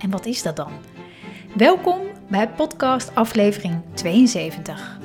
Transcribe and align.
En 0.00 0.10
wat 0.10 0.26
is 0.26 0.42
dat 0.42 0.56
dan? 0.56 0.72
Welkom 1.56 2.00
bij 2.28 2.48
podcast 2.48 3.14
aflevering 3.14 3.82
72. 3.94 4.98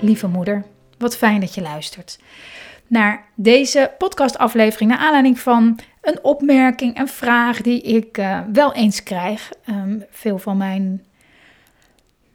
Lieve 0.00 0.26
moeder, 0.28 0.64
wat 0.98 1.16
fijn 1.16 1.40
dat 1.40 1.54
je 1.54 1.60
luistert 1.60 2.18
naar 2.86 3.24
deze 3.34 3.92
podcastaflevering. 3.98 4.90
Naar 4.90 4.98
aanleiding 4.98 5.38
van 5.38 5.78
een 6.00 6.18
opmerking, 6.22 6.98
een 6.98 7.08
vraag 7.08 7.60
die 7.60 7.80
ik 7.80 8.18
uh, 8.18 8.40
wel 8.52 8.72
eens 8.72 9.02
krijg. 9.02 9.52
Um, 9.68 10.04
veel 10.10 10.38
van 10.38 10.56
mijn 10.56 11.04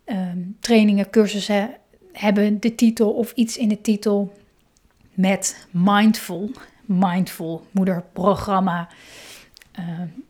um, 0.06 0.58
trainingen, 0.60 1.10
cursussen 1.10 1.70
hebben 2.14 2.60
de 2.60 2.76
titel 2.76 3.12
of 3.12 3.32
iets 3.32 3.58
in 3.58 3.68
de 3.68 3.82
titel 3.82 4.34
met 5.14 5.68
mindful. 5.72 6.52
Mindful 6.86 7.68
moederprogramma. 7.72 8.88
Uh, 9.80 9.86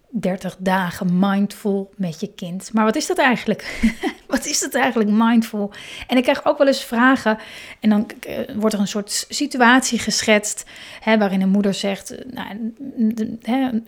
30 0.10 0.56
dagen 0.60 1.20
mindful 1.20 1.94
met 1.96 2.20
je 2.20 2.34
kind. 2.34 2.74
Maar 2.74 2.86
wat 2.86 2.96
is 2.96 3.08
dat 3.08 3.18
eigenlijk? 3.18 3.82
wat 4.28 4.46
is 4.46 4.60
dat 4.60 4.74
eigenlijk 4.74 5.10
mindful? 5.10 5.72
En 6.08 6.18
ik 6.18 6.24
krijg 6.24 6.46
ook 6.46 6.58
wel 6.58 6.68
eens 6.68 6.84
vragen 6.84 7.38
en 7.80 7.90
dan 7.90 8.10
eh, 8.20 8.38
wordt 8.56 8.76
er 8.76 8.82
een 8.82 8.88
soort 8.88 9.26
situatie 9.30 10.00
geschetst 10.00 10.66
hè, 11.00 11.18
waarin 11.18 11.42
een 11.42 11.50
moeder 11.50 11.74
zegt, 11.74 12.12
eh, 12.12 12.26
nou, 12.32 12.48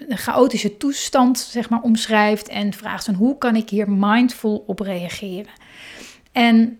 een 0.08 0.18
chaotische 0.18 0.78
toestand 0.78 1.40
zeg 1.40 1.70
maar 1.70 1.82
omschrijft 1.82 2.48
en 2.48 2.74
vraagt 2.74 3.06
dan 3.06 3.16
hoe 3.16 3.38
kan 3.38 3.56
ik 3.56 3.70
hier 3.70 3.92
mindful 3.92 4.64
op 4.68 4.80
reageren? 4.80 5.52
En 6.32 6.80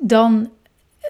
dan 0.00 0.50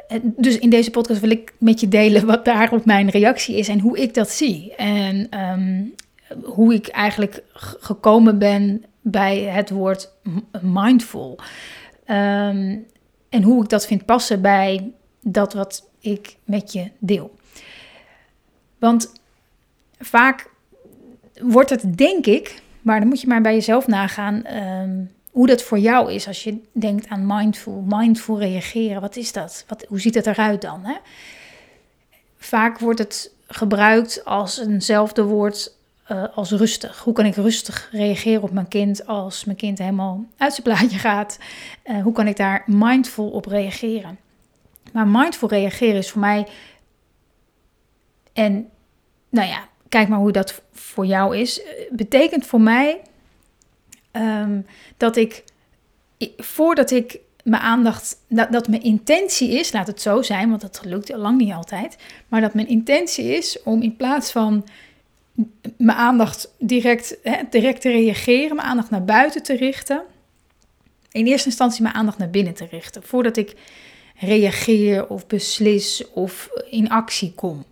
eh, 0.08 0.18
dus 0.22 0.58
in 0.58 0.70
deze 0.70 0.90
podcast 0.90 1.20
wil 1.20 1.30
ik 1.30 1.52
met 1.58 1.80
je 1.80 1.88
delen 1.88 2.26
wat 2.26 2.44
daarop 2.44 2.84
mijn 2.84 3.10
reactie 3.10 3.56
is 3.56 3.68
en 3.68 3.80
hoe 3.80 3.98
ik 3.98 4.14
dat 4.14 4.30
zie. 4.30 4.74
En 4.74 5.40
um, 5.40 5.94
hoe 6.42 6.74
ik 6.74 6.88
eigenlijk 6.88 7.42
gekomen 7.54 8.38
ben 8.38 8.84
bij 9.00 9.38
het 9.38 9.70
woord 9.70 10.12
mindful. 10.62 11.38
Ehm, 12.04 12.78
en 13.28 13.42
hoe 13.42 13.62
ik 13.62 13.68
dat 13.68 13.86
vind 13.86 14.04
passen 14.04 14.42
bij 14.42 14.92
dat 15.22 15.52
wat 15.52 15.88
ik 16.00 16.36
met 16.44 16.72
je 16.72 16.90
deel. 16.98 17.34
Want 18.78 19.12
vaak 19.98 20.50
wordt 21.40 21.70
het, 21.70 21.96
denk 21.96 22.26
ik, 22.26 22.62
maar 22.82 22.98
dan 22.98 23.08
moet 23.08 23.20
je 23.20 23.26
maar 23.26 23.40
bij 23.40 23.54
jezelf 23.54 23.86
nagaan 23.86 24.44
ehm, 24.44 25.04
hoe 25.30 25.46
dat 25.46 25.62
voor 25.62 25.78
jou 25.78 26.12
is 26.12 26.26
als 26.26 26.44
je 26.44 26.60
denkt 26.72 27.08
aan 27.08 27.26
mindful, 27.26 27.84
mindful 27.86 28.38
reageren. 28.38 29.00
Wat 29.00 29.16
is 29.16 29.32
dat? 29.32 29.64
Wat, 29.68 29.84
hoe 29.88 30.00
ziet 30.00 30.14
het 30.14 30.26
eruit 30.26 30.62
dan? 30.62 30.84
Hè? 30.84 30.96
Vaak 32.36 32.78
wordt 32.78 32.98
het 32.98 33.34
gebruikt 33.46 34.24
als 34.24 34.58
eenzelfde 34.58 35.22
woord 35.22 35.74
uh, 36.12 36.24
als 36.34 36.50
rustig. 36.50 36.98
Hoe 36.98 37.14
kan 37.14 37.26
ik 37.26 37.34
rustig 37.34 37.88
reageren 37.92 38.42
op 38.42 38.50
mijn 38.50 38.68
kind 38.68 39.06
als 39.06 39.44
mijn 39.44 39.56
kind 39.56 39.78
helemaal 39.78 40.24
uit 40.36 40.52
zijn 40.52 40.62
plaatje 40.62 40.98
gaat? 40.98 41.38
Uh, 41.84 42.02
hoe 42.02 42.12
kan 42.12 42.26
ik 42.26 42.36
daar 42.36 42.62
mindful 42.66 43.30
op 43.30 43.46
reageren? 43.46 44.18
Maar 44.92 45.08
mindful 45.08 45.48
reageren 45.48 45.96
is 45.96 46.10
voor 46.10 46.20
mij. 46.20 46.46
En 48.32 48.68
nou 49.28 49.48
ja, 49.48 49.68
kijk 49.88 50.08
maar 50.08 50.18
hoe 50.18 50.32
dat 50.32 50.62
voor 50.72 51.06
jou 51.06 51.36
is. 51.36 51.62
Eh, 51.62 51.70
betekent 51.90 52.46
voor 52.46 52.60
mij 52.60 53.00
um, 54.12 54.66
dat 54.96 55.16
ik 55.16 55.44
voordat 56.36 56.90
ik 56.90 57.18
mijn 57.44 57.62
aandacht, 57.62 58.16
dat, 58.28 58.52
dat 58.52 58.68
mijn 58.68 58.82
intentie 58.82 59.50
is, 59.50 59.72
laat 59.72 59.86
het 59.86 60.00
zo 60.00 60.22
zijn, 60.22 60.48
want 60.48 60.60
dat 60.60 60.80
lukt 60.84 61.08
lang 61.08 61.38
niet 61.38 61.52
altijd, 61.52 61.96
maar 62.28 62.40
dat 62.40 62.54
mijn 62.54 62.68
intentie 62.68 63.24
is 63.24 63.62
om 63.62 63.82
in 63.82 63.96
plaats 63.96 64.32
van 64.32 64.64
mijn 65.76 65.98
aandacht 65.98 66.54
direct, 66.58 67.16
hè, 67.22 67.36
direct 67.50 67.80
te 67.80 67.90
reageren, 67.90 68.56
mijn 68.56 68.68
aandacht 68.68 68.90
naar 68.90 69.04
buiten 69.04 69.42
te 69.42 69.56
richten. 69.56 70.02
In 71.10 71.26
eerste 71.26 71.48
instantie 71.48 71.82
mijn 71.82 71.94
aandacht 71.94 72.18
naar 72.18 72.30
binnen 72.30 72.54
te 72.54 72.66
richten, 72.70 73.02
voordat 73.02 73.36
ik 73.36 73.54
reageer 74.20 75.08
of 75.08 75.26
beslis 75.26 76.10
of 76.12 76.50
in 76.70 76.90
actie 76.90 77.32
kom. 77.34 77.64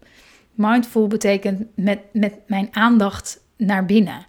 Mindful 0.55 1.07
betekent 1.07 1.67
met, 1.75 1.99
met 2.13 2.35
mijn 2.47 2.69
aandacht 2.71 3.41
naar 3.57 3.85
binnen. 3.85 4.27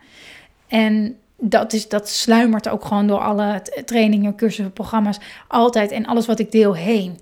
En 0.68 1.18
dat, 1.38 1.74
is, 1.74 1.88
dat 1.88 2.10
sluimert 2.10 2.70
ook 2.70 2.86
gewoon 2.86 3.08
door 3.08 3.20
alle 3.20 3.62
trainingen, 3.86 4.36
cursussen, 4.36 4.74
programma's, 4.74 5.20
altijd 5.48 5.92
en 5.92 6.06
alles 6.06 6.26
wat 6.26 6.40
ik 6.40 6.52
deel 6.52 6.76
heen. 6.76 7.20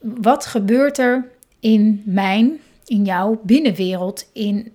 Wat 0.00 0.46
gebeurt 0.46 0.98
er 0.98 1.30
in 1.60 2.02
mijn, 2.04 2.60
in 2.86 3.04
jouw 3.04 3.40
binnenwereld, 3.42 4.28
in 4.32 4.72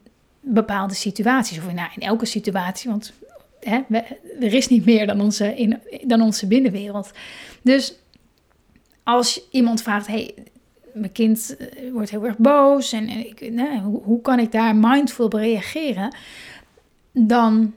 bepaalde 0.53 0.93
situaties. 0.93 1.57
Of 1.57 1.73
nou, 1.73 1.89
in 1.95 2.07
elke 2.07 2.25
situatie, 2.25 2.89
want 2.89 3.13
hè, 3.59 3.79
er 4.39 4.53
is 4.53 4.67
niet 4.67 4.85
meer 4.85 5.07
dan 5.07 5.21
onze, 5.21 5.55
in, 5.55 5.79
dan 6.01 6.21
onze 6.21 6.47
binnenwereld. 6.47 7.11
Dus 7.61 7.95
als 9.03 9.47
iemand 9.51 9.81
vraagt, 9.81 10.07
hey, 10.07 10.33
mijn 10.93 11.11
kind 11.11 11.55
eh, 11.57 11.91
wordt 11.91 12.09
heel 12.09 12.25
erg 12.25 12.37
boos 12.37 12.91
en, 12.91 13.09
ik, 13.09 13.51
nou, 13.51 13.79
hoe, 13.79 14.01
hoe, 14.03 14.21
kan 14.21 14.39
ik 14.39 14.51
daar 14.51 14.75
mindful 14.75 15.25
op 15.25 15.33
reageren? 15.33 16.15
Dan 17.11 17.73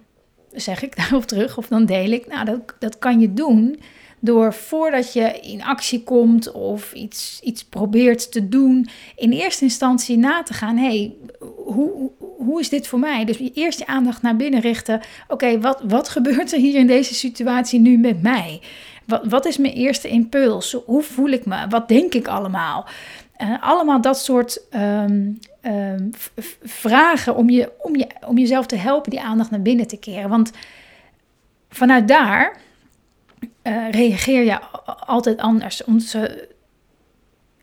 zeg 0.53 0.83
ik 0.83 0.97
daarop 1.01 1.25
terug 1.25 1.59
of 1.59 1.69
dan 1.69 1.87
deel 1.87 2.11
ik, 2.11 2.27
nou 2.27 2.45
dat, 2.45 2.75
dat 2.79 2.99
kan 2.99 3.21
je 3.21 3.35
doen 3.35 3.81
door 4.21 4.55
voordat 4.55 5.13
je 5.13 5.41
in 5.41 5.63
actie 5.63 6.03
komt 6.03 6.53
of 6.53 6.93
iets, 6.93 7.41
iets 7.43 7.65
probeert 7.65 8.33
te 8.33 8.49
doen, 8.49 8.89
in 9.17 9.33
eerste 9.33 9.65
instantie 9.65 10.19
na 10.19 10.43
te 10.43 10.53
gaan: 10.53 10.77
hey, 10.77 11.15
hoe, 11.57 12.11
hoe 12.37 12.61
is 12.61 12.69
dit 12.69 12.87
voor 12.87 12.99
mij? 12.99 13.25
Dus 13.25 13.51
eerst 13.55 13.79
je 13.79 13.87
aandacht 13.87 14.23
naar 14.23 14.37
binnen 14.37 14.61
richten. 14.61 15.01
Oké, 15.29 15.61
wat, 15.61 15.81
wat 15.85 16.09
gebeurt 16.09 16.53
er 16.53 16.59
hier 16.59 16.79
in 16.79 16.87
deze 16.87 17.15
situatie 17.15 17.81
nu 17.81 17.99
met 17.99 18.23
mij? 18.23 18.61
Wat, 19.07 19.27
wat 19.27 19.47
is 19.47 19.57
mijn 19.57 19.75
eerste 19.75 20.09
impuls? 20.09 20.73
Hoe 20.73 21.03
voel 21.03 21.29
ik 21.29 21.47
me? 21.47 21.67
Wat 21.69 21.89
denk 21.89 22.15
ik 22.15 22.29
allemaal? 22.29 22.87
Uh, 23.43 23.63
allemaal 23.63 24.01
dat 24.01 24.19
soort 24.19 24.63
um, 24.75 25.39
um, 25.63 26.11
vragen 26.63 27.37
om, 27.37 27.51
je, 27.51 27.73
om, 27.79 27.97
je, 27.97 28.07
om 28.27 28.39
jezelf 28.39 28.67
te 28.67 28.77
helpen 28.77 29.11
die 29.11 29.21
aandacht 29.21 29.51
naar 29.51 29.63
binnen 29.63 29.87
te 29.87 29.99
keren. 29.99 30.29
Want 30.29 30.51
vanuit 31.69 32.09
daar 32.09 32.59
uh, 33.63 33.91
reageer 33.91 34.45
je 34.45 34.61
altijd 35.07 35.39
anders. 35.39 35.85
Onze 35.85 36.49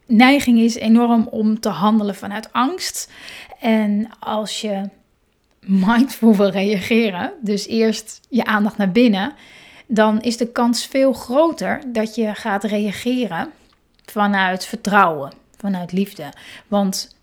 neiging 0.06 0.60
is 0.60 0.76
enorm 0.76 1.28
om 1.28 1.60
te 1.60 1.70
handelen 1.70 2.16
vanuit 2.16 2.54
angst. 2.54 3.12
En 3.60 4.10
als 4.20 4.62
je 4.62 4.90
mindful 5.60 6.36
wil 6.36 6.50
reageren, 6.50 7.34
dus 7.42 7.68
eerst 7.68 8.22
je 8.30 8.46
aandacht 8.46 8.78
naar 8.78 8.92
binnen, 8.92 9.34
dan 9.88 10.22
is 10.22 10.38
de 10.38 10.52
kans 10.52 10.86
veel 10.86 11.14
groter 11.14 11.82
dat 11.88 12.16
je 12.16 12.36
gaat 12.36 12.64
reageren 12.64 13.52
vanuit 14.06 14.66
vertrouwen, 14.66 15.34
vanuit 15.58 15.92
liefde. 15.92 16.34
Want 16.68 17.16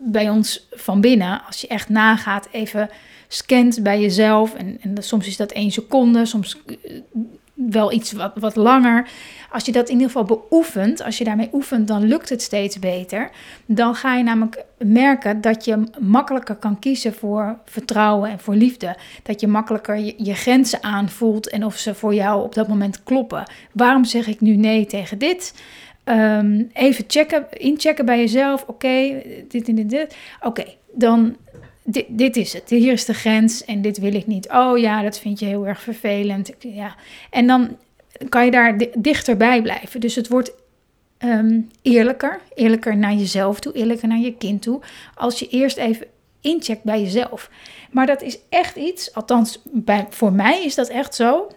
bij 0.00 0.30
ons 0.30 0.66
van 0.70 1.00
binnen, 1.00 1.42
als 1.46 1.60
je 1.60 1.66
echt 1.66 1.88
nagaat, 1.88 2.48
even 2.50 2.90
scant 3.28 3.82
bij 3.82 4.00
jezelf, 4.00 4.54
en, 4.54 4.78
en 4.80 5.02
soms 5.02 5.26
is 5.26 5.36
dat 5.36 5.52
één 5.52 5.70
seconde, 5.70 6.26
soms 6.26 6.56
wel 7.68 7.92
iets 7.92 8.12
wat, 8.12 8.32
wat 8.34 8.56
langer. 8.56 9.08
Als 9.50 9.64
je 9.64 9.72
dat 9.72 9.88
in 9.88 9.94
ieder 9.94 10.06
geval 10.06 10.24
beoefent, 10.24 11.02
als 11.02 11.18
je 11.18 11.24
daarmee 11.24 11.48
oefent, 11.52 11.88
dan 11.88 12.02
lukt 12.04 12.28
het 12.28 12.42
steeds 12.42 12.78
beter. 12.78 13.30
Dan 13.66 13.94
ga 13.94 14.16
je 14.16 14.22
namelijk 14.22 14.64
merken 14.78 15.40
dat 15.40 15.64
je 15.64 15.82
makkelijker 15.98 16.54
kan 16.54 16.78
kiezen 16.78 17.14
voor 17.14 17.58
vertrouwen 17.64 18.30
en 18.30 18.38
voor 18.38 18.54
liefde. 18.54 18.96
Dat 19.22 19.40
je 19.40 19.46
makkelijker 19.46 19.96
je, 19.98 20.34
grenzen 20.34 20.82
aanvoelt 20.82 21.48
en 21.48 21.64
of 21.64 21.76
ze 21.76 21.94
voor 21.94 22.14
jou 22.14 22.42
op 22.42 22.54
dat 22.54 22.68
moment 22.68 23.02
kloppen. 23.02 23.50
Waarom 23.72 24.04
zeg 24.04 24.26
ik 24.26 24.40
nu 24.40 24.56
nee 24.56 24.86
tegen 24.86 25.18
dit? 25.18 25.54
Um, 26.04 26.70
even 26.72 27.04
checken, 27.06 27.46
inchecken 27.50 28.04
bij 28.04 28.18
jezelf. 28.18 28.64
Oké, 28.66 29.22
dit 29.48 29.68
en 29.68 29.74
dit, 29.74 29.90
dit. 29.90 30.16
Oké, 30.40 30.64
dan 30.92 31.36
dit, 32.08 32.36
is 32.36 32.52
het. 32.52 32.70
Hier 32.70 32.92
is 32.92 33.04
de 33.04 33.14
grens 33.14 33.64
en 33.64 33.82
dit 33.82 33.98
wil 33.98 34.14
ik 34.14 34.26
niet. 34.26 34.48
Oh 34.48 34.78
ja, 34.78 35.02
dat 35.02 35.18
vind 35.18 35.38
je 35.38 35.46
heel 35.46 35.66
erg 35.66 35.80
vervelend. 35.80 36.50
Ja. 36.58 36.94
En 37.30 37.46
dan 37.46 37.76
kan 38.28 38.44
je 38.44 38.50
daar 38.50 38.78
dichterbij 38.98 39.62
blijven. 39.62 40.00
Dus 40.00 40.14
het 40.14 40.28
wordt 40.28 40.52
um, 41.18 41.70
eerlijker. 41.82 42.40
Eerlijker 42.54 42.96
naar 42.96 43.14
jezelf 43.14 43.60
toe, 43.60 43.72
eerlijker 43.72 44.08
naar 44.08 44.18
je 44.18 44.36
kind 44.36 44.62
toe. 44.62 44.80
Als 45.14 45.38
je 45.38 45.48
eerst 45.48 45.76
even 45.76 46.06
incheckt 46.40 46.82
bij 46.84 47.02
jezelf. 47.02 47.50
Maar 47.90 48.06
dat 48.06 48.22
is 48.22 48.38
echt 48.48 48.76
iets, 48.76 49.14
althans 49.14 49.62
voor 50.10 50.32
mij 50.32 50.64
is 50.64 50.74
dat 50.74 50.88
echt 50.88 51.14
zo, 51.14 51.50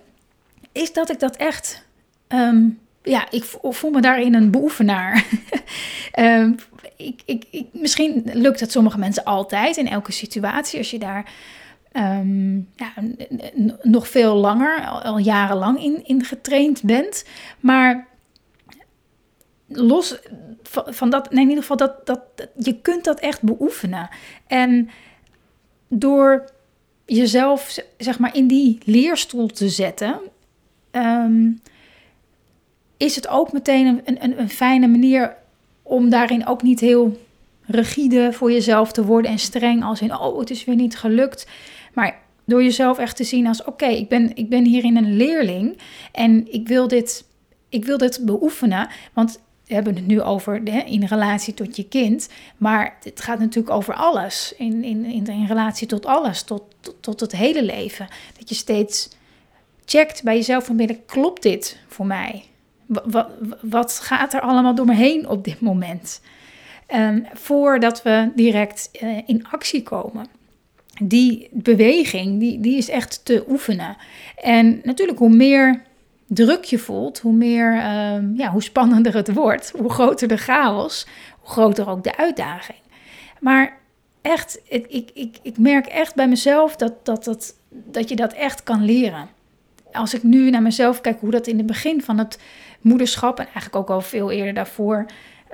is 0.71 0.93
dat 0.93 1.09
ik 1.09 1.19
dat 1.19 1.35
echt, 1.35 1.85
ehm, 2.27 2.69
ja, 3.03 3.31
ik 3.31 3.43
voel 3.61 3.91
me 3.91 4.01
daarin 4.01 4.33
een 4.33 4.51
beoefenaar. 4.51 5.25
um, 6.19 6.55
ik, 6.95 7.21
ik, 7.25 7.65
misschien 7.71 8.29
lukt 8.33 8.59
het 8.59 8.71
sommige 8.71 8.99
mensen 8.99 9.23
altijd 9.23 9.77
in 9.77 9.87
elke 9.87 10.11
situatie 10.11 10.77
als 10.77 10.91
je 10.91 10.99
daar 10.99 11.31
ja, 12.75 12.93
nog 13.81 14.07
veel 14.07 14.35
langer, 14.35 14.85
al, 14.85 15.01
al 15.01 15.17
jarenlang 15.17 15.83
in, 15.83 16.05
in 16.05 16.23
getraind 16.23 16.83
bent. 16.83 17.25
Maar 17.59 18.07
los 19.67 20.19
van, 20.63 21.09
dat, 21.09 21.31
nee, 21.31 21.43
in 21.43 21.49
ieder 21.49 21.63
geval, 21.63 21.77
dat, 21.77 22.05
dat, 22.05 22.21
je 22.57 22.81
kunt 22.81 23.03
dat 23.03 23.19
echt 23.19 23.41
beoefenen. 23.41 24.09
En 24.47 24.89
door 25.87 26.49
jezelf, 27.05 27.77
zeg 27.97 28.19
maar, 28.19 28.35
in 28.35 28.47
die 28.47 28.77
leerstoel 28.85 29.47
te 29.47 29.69
zetten, 29.69 30.19
ehm, 30.91 31.51
is 33.03 33.15
het 33.15 33.27
ook 33.27 33.51
meteen 33.51 34.01
een, 34.05 34.23
een, 34.23 34.39
een 34.39 34.49
fijne 34.49 34.87
manier 34.87 35.35
om 35.81 36.09
daarin 36.09 36.47
ook 36.47 36.61
niet 36.61 36.79
heel 36.79 37.21
rigide 37.65 38.33
voor 38.33 38.51
jezelf 38.51 38.91
te 38.91 39.05
worden 39.05 39.31
en 39.31 39.39
streng 39.39 39.83
als 39.83 40.01
in, 40.01 40.15
oh, 40.15 40.39
het 40.39 40.49
is 40.49 40.65
weer 40.65 40.75
niet 40.75 40.97
gelukt. 40.97 41.47
Maar 41.93 42.19
door 42.45 42.63
jezelf 42.63 42.97
echt 42.97 43.15
te 43.15 43.23
zien 43.23 43.47
als, 43.47 43.63
oké, 43.63 43.85
ik, 43.85 44.09
ben, 44.09 44.35
ik 44.35 44.49
ben 44.49 44.65
hierin 44.65 44.97
een 44.97 45.15
leerling 45.15 45.77
en 46.11 46.53
ik 46.53 46.67
wil 46.67 46.87
dit, 46.87 47.25
ik 47.69 47.85
wil 47.85 47.97
dit 47.97 48.19
beoefenen. 48.25 48.87
Want 49.13 49.39
we 49.65 49.73
hebben 49.73 49.95
het 49.95 50.07
nu 50.07 50.21
over 50.21 50.67
in 50.85 51.05
relatie 51.05 51.53
tot 51.53 51.75
je 51.75 51.87
kind, 51.87 52.29
maar 52.57 52.97
het 53.03 53.21
gaat 53.21 53.39
natuurlijk 53.39 53.75
over 53.75 53.93
alles. 53.93 54.53
In, 54.57 54.83
in, 54.83 55.05
in, 55.05 55.27
in 55.27 55.45
relatie 55.45 55.87
tot 55.87 56.05
alles, 56.05 56.43
tot, 56.43 56.63
tot, 56.79 56.95
tot, 57.01 57.19
het 57.19 57.31
hele 57.31 57.63
leven. 57.63 58.07
Dat 58.37 58.49
je 58.49 58.55
steeds 58.55 59.09
checkt 59.85 60.23
bij 60.23 60.35
jezelf 60.35 60.65
van 60.65 60.75
binnen, 60.75 61.05
klopt 61.05 61.41
dit 61.41 61.79
voor 61.87 62.05
mij? 62.05 62.43
Wat, 63.61 63.99
gaat 63.99 64.33
er 64.33 64.41
allemaal 64.41 64.75
door 64.75 64.85
me 64.85 64.95
heen 64.95 65.27
op 65.27 65.43
dit 65.43 65.59
moment? 65.59 66.21
Um, 66.95 67.25
voordat 67.33 68.03
we 68.03 68.31
direct 68.35 68.89
uh, 69.01 69.17
in 69.25 69.45
actie 69.51 69.83
komen. 69.83 70.25
Die 71.03 71.49
beweging, 71.51 72.39
die, 72.39 72.59
die 72.59 72.77
is 72.77 72.89
echt 72.89 73.25
te 73.25 73.43
oefenen. 73.49 73.95
En 74.35 74.81
natuurlijk, 74.83 75.19
hoe 75.19 75.35
meer 75.35 75.81
druk 76.27 76.63
je 76.63 76.77
voelt, 76.77 77.19
hoe 77.19 77.33
meer, 77.33 77.73
uh, 77.73 78.37
ja, 78.37 78.49
hoe 78.51 78.63
spannender 78.63 79.15
het 79.15 79.33
wordt, 79.33 79.73
hoe 79.77 79.89
groter 79.89 80.27
de 80.27 80.37
chaos, 80.37 81.07
hoe 81.39 81.49
groter 81.49 81.89
ook 81.89 82.03
de 82.03 82.17
uitdaging. 82.17 82.77
Maar 83.39 83.77
echt, 84.21 84.59
ik, 84.67 84.85
ik, 84.87 85.09
ik, 85.13 85.37
ik 85.41 85.57
merk 85.57 85.85
echt 85.85 86.15
bij 86.15 86.27
mezelf 86.27 86.75
dat, 86.75 86.93
dat, 87.05 87.23
dat, 87.23 87.55
dat 87.69 88.09
je 88.09 88.15
dat 88.15 88.33
echt 88.33 88.63
kan 88.63 88.85
leren. 88.85 89.27
Als 89.91 90.13
ik 90.13 90.23
nu 90.23 90.49
naar 90.49 90.61
mezelf 90.61 91.01
kijk, 91.01 91.19
hoe 91.19 91.31
dat 91.31 91.47
in 91.47 91.57
het 91.57 91.65
begin 91.65 92.01
van 92.01 92.17
het 92.17 92.39
moederschap 92.83 93.39
en 93.39 93.45
eigenlijk 93.45 93.75
ook 93.75 93.89
al 93.89 94.01
veel 94.01 94.31
eerder 94.31 94.53
daarvoor 94.53 95.05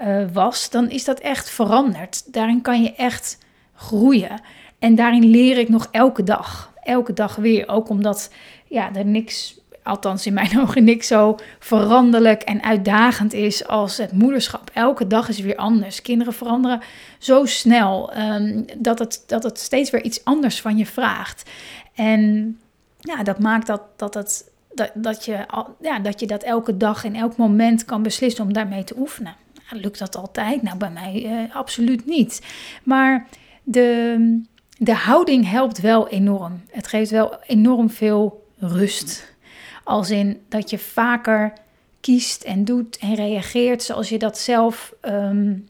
uh, 0.04 0.26
was, 0.34 0.70
dan 0.70 0.90
is 0.90 1.04
dat 1.04 1.20
echt 1.20 1.50
veranderd. 1.50 2.34
Daarin 2.34 2.62
kan 2.62 2.84
je 2.84 2.94
echt 2.96 3.38
groeien. 3.74 4.42
En 4.80 4.96
daarin 4.96 5.26
leer 5.26 5.58
ik 5.58 5.70
nog 5.70 5.88
elke 5.92 6.24
dag. 6.24 6.74
Elke 6.84 7.14
dag 7.14 7.36
weer. 7.36 7.68
Ook 7.68 7.90
omdat 7.90 8.32
ja, 8.68 8.96
er 8.96 9.06
niks 9.06 9.60
althans 9.84 10.26
in 10.26 10.34
mijn 10.34 10.60
ogen, 10.62 10.84
niks 10.84 11.08
zo 11.08 11.36
veranderlijk 11.60 12.42
en 12.42 12.64
uitdagend 12.64 13.34
is 13.34 13.68
als 13.68 13.98
het 13.98 14.12
moederschap. 14.12 14.70
Elke 14.74 15.08
dag 15.08 15.30
is 15.30 15.40
weer 15.40 15.56
anders. 15.56 16.02
Kinderen 16.02 16.34
veranderen 16.34 16.82
zo 17.18 17.46
snel 17.46 18.18
um, 18.18 18.66
dat, 18.78 19.00
het, 19.00 19.24
dat 19.28 19.44
het 19.44 19.60
steeds 19.60 19.90
weer 19.90 20.04
iets 20.04 20.26
anders 20.26 20.62
van 20.62 20.78
je 20.78 20.86
vraagt. 20.86 21.50
En 21.94 22.58
ja, 23.00 23.24
dat 23.24 23.40
maakt 23.40 23.68
dat, 23.68 23.82
dat, 23.96 24.14
het, 24.14 24.52
dat, 24.80 24.92
dat, 24.94 25.26
je, 25.26 25.46
ja, 25.82 26.00
dat 26.00 26.20
je 26.20 26.28
dat 26.28 26.44
elke 26.44 26.78
dag 26.78 27.04
in 27.04 27.16
elk 27.16 27.38
moment 27.38 27.86
kan 27.86 28.04
beslissen 28.04 28.44
om 28.44 28.54
daarmee 28.54 28.84
te 28.84 28.98
oefenen. 28.98 29.36
lukt 29.70 30.00
dat 30.00 30.16
altijd? 30.16 30.62
Nou, 30.62 30.78
bij 30.78 30.90
mij 30.90 31.24
uh, 31.26 31.56
absoluut 31.56 32.06
niet. 32.06 32.42
Maar 32.84 33.28
de, 33.64 34.42
de 34.78 34.94
houding 34.94 35.50
helpt 35.50 35.80
wel 35.82 36.08
enorm. 36.08 36.62
Het 36.70 36.88
geeft 36.88 37.12
wel 37.12 37.38
enorm 37.48 37.90
veel 37.90 38.48
rust. 38.58 39.36
Als 39.84 40.10
in 40.10 40.42
dat 40.50 40.70
je 40.70 40.78
vaker 40.78 41.54
kiest 42.02 42.44
en 42.44 42.66
doet 42.66 42.98
en 42.98 43.16
reageert 43.16 43.84
zoals 43.84 44.10
je 44.10 44.18
dat 44.18 44.38
zelf, 44.38 44.94
um, 45.02 45.68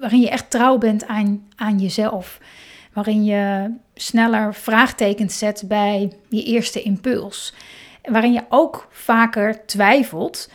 waarin 0.00 0.20
je 0.20 0.30
echt 0.30 0.50
trouw 0.50 0.78
bent 0.78 1.06
aan, 1.06 1.48
aan 1.56 1.78
jezelf. 1.78 2.38
Waarin 2.96 3.24
je 3.24 3.70
sneller 3.94 4.54
vraagtekens 4.54 5.38
zet 5.38 5.64
bij 5.66 6.12
je 6.28 6.42
eerste 6.42 6.82
impuls. 6.82 7.54
Waarin 8.02 8.32
je 8.32 8.44
ook 8.48 8.88
vaker 8.90 9.66
twijfelt, 9.66 10.50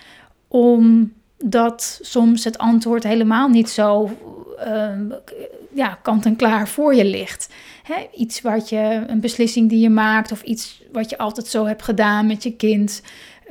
omdat 0.47 1.99
soms 2.01 2.43
het 2.43 2.57
antwoord 2.57 3.03
helemaal 3.03 3.49
niet 3.49 3.69
zo 3.69 4.17
um, 4.67 5.13
ja, 5.73 5.99
kant 6.01 6.25
en 6.25 6.35
klaar 6.35 6.67
voor 6.67 6.95
je 6.95 7.05
ligt. 7.05 7.53
Hè, 7.83 8.07
iets 8.15 8.41
wat 8.41 8.69
je, 8.69 9.03
een 9.07 9.19
beslissing 9.19 9.69
die 9.69 9.79
je 9.79 9.89
maakt, 9.89 10.31
of 10.31 10.41
iets 10.41 10.83
wat 10.91 11.09
je 11.09 11.17
altijd 11.17 11.47
zo 11.47 11.65
hebt 11.65 11.83
gedaan 11.83 12.27
met 12.27 12.43
je 12.43 12.55
kind. 12.55 13.01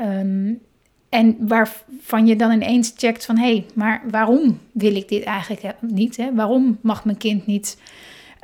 Um, 0.01 0.61
en 1.09 1.37
waarvan 1.41 2.27
je 2.27 2.37
dan 2.37 2.53
ineens 2.53 2.93
checkt 2.97 3.25
van 3.25 3.37
hé, 3.37 3.53
hey, 3.53 3.67
maar 3.75 4.03
waarom 4.11 4.61
wil 4.73 4.97
ik 4.97 5.09
dit 5.09 5.23
eigenlijk 5.23 5.75
niet? 5.81 6.17
Hè? 6.17 6.35
Waarom 6.35 6.79
mag 6.83 7.05
mijn 7.05 7.17
kind 7.17 7.47
niet, 7.47 7.79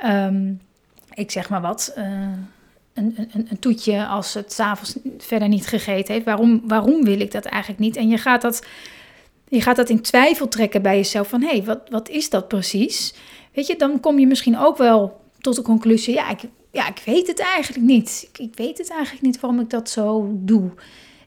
um, 0.05 0.61
ik 1.13 1.31
zeg 1.31 1.49
maar 1.49 1.61
wat, 1.61 1.93
uh, 1.97 2.03
een, 2.93 3.15
een, 3.17 3.47
een, 3.49 3.59
toetje 3.59 4.05
als 4.05 4.33
het 4.33 4.53
s'avonds 4.53 4.95
verder 5.17 5.47
niet 5.47 5.67
gegeten 5.67 6.13
heeft? 6.13 6.25
Waarom, 6.25 6.61
waarom 6.67 7.03
wil 7.03 7.19
ik 7.19 7.31
dat 7.31 7.45
eigenlijk 7.45 7.81
niet? 7.81 7.95
En 7.95 8.07
je 8.09 8.17
gaat 8.17 8.41
dat, 8.41 8.65
je 9.47 9.61
gaat 9.61 9.75
dat 9.75 9.89
in 9.89 10.01
twijfel 10.01 10.47
trekken 10.47 10.81
bij 10.81 10.95
jezelf 10.95 11.27
van 11.27 11.41
hé, 11.41 11.47
hey, 11.47 11.63
wat, 11.63 11.79
wat 11.89 12.09
is 12.09 12.29
dat 12.29 12.47
precies? 12.47 13.13
Weet 13.53 13.67
je, 13.67 13.75
dan 13.75 13.99
kom 13.99 14.19
je 14.19 14.27
misschien 14.27 14.57
ook 14.57 14.77
wel 14.77 15.21
tot 15.39 15.55
de 15.55 15.61
conclusie, 15.61 16.13
ja, 16.13 16.29
ik, 16.29 16.39
ja, 16.71 16.87
ik 16.87 17.01
weet 17.05 17.27
het 17.27 17.39
eigenlijk 17.39 17.85
niet. 17.85 18.27
Ik, 18.31 18.39
ik 18.39 18.55
weet 18.55 18.77
het 18.77 18.89
eigenlijk 18.89 19.21
niet 19.21 19.39
waarom 19.39 19.59
ik 19.59 19.69
dat 19.69 19.89
zo 19.89 20.31
doe. 20.33 20.71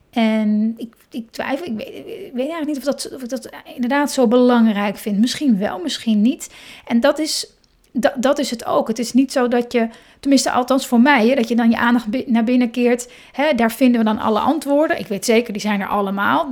En 0.09 0.73
ik, 0.77 0.95
ik 1.11 1.31
twijfel, 1.31 1.65
ik 1.65 1.77
weet, 1.77 1.87
ik 1.87 2.31
weet, 2.33 2.49
eigenlijk 2.49 2.67
niet 2.67 2.77
of, 2.77 2.83
dat, 2.83 3.11
of 3.13 3.21
ik 3.21 3.29
dat 3.29 3.49
inderdaad 3.75 4.11
zo 4.11 4.27
belangrijk 4.27 4.97
vind. 4.97 5.19
Misschien 5.19 5.57
wel, 5.57 5.79
misschien 5.79 6.21
niet. 6.21 6.49
En 6.85 6.99
dat 6.99 7.19
is, 7.19 7.53
dat, 7.91 8.13
dat 8.17 8.39
is 8.39 8.49
het 8.49 8.65
ook. 8.65 8.87
Het 8.87 8.99
is 8.99 9.13
niet 9.13 9.31
zo 9.31 9.47
dat 9.47 9.71
je, 9.71 9.87
tenminste 10.19 10.51
althans 10.51 10.87
voor 10.87 11.01
mij, 11.01 11.27
hè, 11.27 11.35
dat 11.35 11.47
je 11.47 11.55
dan 11.55 11.69
je 11.69 11.77
aandacht 11.77 12.27
naar 12.27 12.43
binnen 12.43 12.71
keert. 12.71 13.11
Hè, 13.31 13.53
daar 13.53 13.71
vinden 13.71 13.99
we 13.99 14.05
dan 14.05 14.19
alle 14.19 14.39
antwoorden. 14.39 14.99
Ik 14.99 15.07
weet 15.07 15.25
zeker, 15.25 15.53
die 15.53 15.61
zijn 15.61 15.81
er 15.81 15.87
allemaal. 15.87 16.49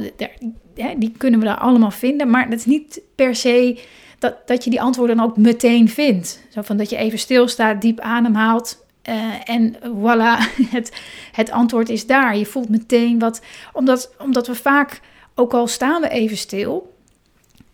Die 0.98 1.12
kunnen 1.18 1.40
we 1.40 1.46
daar 1.46 1.58
allemaal 1.58 1.92
vinden. 1.92 2.30
Maar 2.30 2.50
dat 2.50 2.60
is 2.60 2.66
niet 2.66 3.02
per 3.16 3.36
se 3.36 3.80
dat, 4.20 4.36
dat 4.48 4.64
je 4.64 4.70
die 4.70 4.82
antwoorden 4.82 5.18
dan 5.18 5.26
ook 5.26 5.38
meteen 5.38 5.90
vindt. 5.90 6.42
Zo 6.50 6.62
van 6.62 6.78
dat 6.78 6.90
je 6.90 6.98
even 6.98 7.20
stilstaat, 7.20 7.82
diep 7.82 8.00
ademhaalt. 8.00 8.86
Uh, 9.10 9.16
en 9.44 9.76
voilà, 9.76 10.58
het, 10.76 10.92
het 11.32 11.52
antwoord 11.52 11.90
is 11.90 12.06
daar. 12.06 12.38
Je 12.38 12.46
voelt 12.46 12.70
meteen 12.70 13.20
wat. 13.20 13.42
Omdat, 13.74 14.14
omdat 14.20 14.48
we 14.48 14.56
vaak, 14.56 15.02
ook 15.36 15.54
al 15.54 15.68
staan 15.68 16.02
we 16.02 16.10
even 16.10 16.38
stil, 16.38 16.94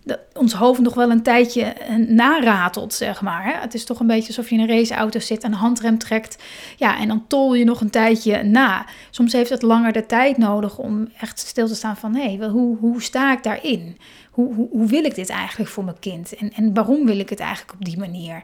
dat 0.05 0.19
ons 0.33 0.53
hoofd 0.53 0.81
nog 0.81 0.93
wel 0.93 1.11
een 1.11 1.23
tijdje 1.23 1.61
eh, 1.61 1.95
naratelt, 1.95 2.93
zeg 2.93 3.21
maar. 3.21 3.61
Het 3.61 3.73
is 3.73 3.85
toch 3.85 3.99
een 3.99 4.07
beetje 4.07 4.27
alsof 4.27 4.49
je 4.49 4.55
in 4.55 4.61
een 4.61 4.77
raceauto 4.77 5.19
zit 5.19 5.43
en 5.43 5.51
een 5.51 5.57
handrem 5.57 5.97
trekt. 5.97 6.43
Ja, 6.77 6.99
en 6.99 7.07
dan 7.07 7.27
tol 7.27 7.53
je 7.53 7.65
nog 7.65 7.81
een 7.81 7.89
tijdje 7.89 8.43
na. 8.43 8.85
Soms 9.09 9.33
heeft 9.33 9.49
het 9.49 9.61
langer 9.61 9.91
de 9.91 10.05
tijd 10.05 10.37
nodig 10.37 10.77
om 10.77 11.09
echt 11.19 11.39
stil 11.39 11.67
te 11.67 11.75
staan 11.75 11.97
van... 11.97 12.15
hé, 12.15 12.35
hey, 12.35 12.47
hoe, 12.47 12.77
hoe 12.77 13.01
sta 13.01 13.33
ik 13.33 13.43
daarin? 13.43 13.97
Hoe, 14.31 14.53
hoe, 14.53 14.67
hoe, 14.71 14.87
wil 14.87 15.03
ik 15.03 15.15
dit 15.15 15.29
eigenlijk 15.29 15.69
voor 15.69 15.83
mijn 15.83 15.99
kind? 15.99 16.35
En, 16.35 16.51
en 16.55 16.73
waarom 16.73 17.05
wil 17.05 17.19
ik 17.19 17.29
het 17.29 17.39
eigenlijk 17.39 17.73
op 17.73 17.85
die 17.85 17.97
manier? 17.97 18.41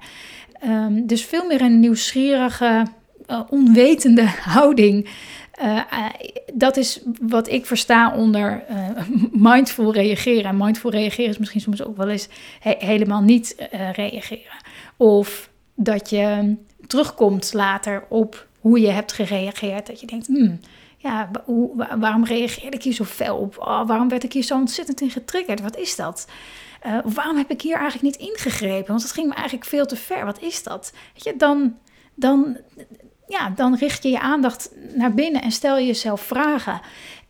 Um, 0.67 1.07
dus 1.07 1.25
veel 1.25 1.45
meer 1.45 1.61
een 1.61 1.79
nieuwsgierige, 1.79 2.85
uh, 3.27 3.41
onwetende 3.49 4.25
houding. 4.55 5.09
Uh, 5.61 5.75
uh, 5.75 6.05
dat 6.53 6.77
is 6.77 7.01
wat 7.21 7.49
ik 7.49 7.65
versta 7.65 8.15
onder 8.15 8.63
mindful 9.31 9.93
reageren. 9.93 10.43
En 10.43 10.57
mindful 10.57 10.91
reageren 10.91 11.29
is 11.29 11.37
misschien 11.37 11.61
soms 11.61 11.83
ook 11.83 11.97
wel 11.97 12.09
eens 12.09 12.27
he 12.59 12.75
helemaal 12.79 13.21
niet 13.21 13.55
reageren. 13.93 14.57
Of 14.97 15.49
dat 15.75 16.09
je 16.09 16.55
terugkomt 16.87 17.53
later 17.53 18.03
op 18.09 18.47
hoe 18.59 18.79
je 18.79 18.89
hebt 18.89 19.11
gereageerd. 19.11 19.87
Dat 19.87 19.99
je 19.99 20.07
denkt, 20.07 20.27
hmm, 20.27 20.59
ja, 20.97 21.29
waarom 21.99 22.25
reageerde 22.25 22.77
ik 22.77 22.83
hier 22.83 22.93
zo 22.93 23.03
fel 23.03 23.37
op? 23.37 23.57
Oh, 23.57 23.87
waarom 23.87 24.09
werd 24.09 24.23
ik 24.23 24.33
hier 24.33 24.43
zo 24.43 24.55
ontzettend 24.55 25.01
in 25.01 25.09
getriggerd? 25.09 25.61
Wat 25.61 25.77
is 25.77 25.95
dat? 25.95 26.27
Uh, 26.85 26.97
waarom 27.03 27.37
heb 27.37 27.49
ik 27.49 27.61
hier 27.61 27.77
eigenlijk 27.77 28.03
niet 28.03 28.29
ingegrepen? 28.29 28.87
Want 28.87 29.01
het 29.01 29.11
ging 29.11 29.27
me 29.27 29.33
eigenlijk 29.33 29.65
veel 29.65 29.85
te 29.85 29.95
ver. 29.95 30.25
Wat 30.25 30.41
is 30.41 30.63
dat? 30.63 30.93
Weet 31.13 31.23
je, 31.23 31.35
dan, 31.35 31.77
dan, 32.15 32.57
ja, 33.31 33.49
dan 33.55 33.75
richt 33.75 34.03
je 34.03 34.09
je 34.09 34.19
aandacht 34.19 34.71
naar 34.93 35.13
binnen 35.13 35.41
en 35.41 35.51
stel 35.51 35.77
je 35.77 35.85
jezelf 35.85 36.21
vragen. 36.21 36.81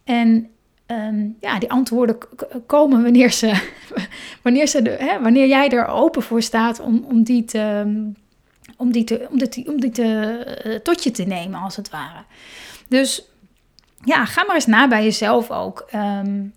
En 0.04 0.50
Ehm, 0.92 1.30
ja, 1.40 1.60
die 1.60 1.72
antwoorden 1.72 2.18
komen 2.66 3.04
wanneer, 3.04 3.32
ze, 3.32 3.70
wanneer, 4.44 4.68
ze 4.68 4.82
de, 4.82 4.90
hè, 4.90 5.22
wanneer 5.22 5.48
jij 5.48 5.70
er 5.70 5.88
open 5.88 6.22
voor 6.22 6.42
staat 6.42 6.80
om, 6.80 7.06
om 7.10 7.24
die, 7.24 7.46
te, 7.46 7.84
om 8.78 8.92
die, 8.92 9.04
te, 9.04 9.28
om 9.30 9.38
die, 9.38 9.68
om 9.68 9.80
die 9.80 9.92
te, 9.92 10.62
uh, 10.66 10.76
tot 10.76 11.04
je 11.04 11.12
te 11.12 11.24
nemen, 11.24 11.62
als 11.62 11.76
het 11.76 11.90
ware. 11.90 12.24
Dus 12.88 13.26
ja, 14.04 14.26
ga 14.26 14.44
maar 14.44 14.56
eens 14.56 14.66
na 14.66 14.88
bij 14.88 15.04
jezelf 15.04 15.52
ook. 15.52 15.88
Um, 15.96 16.54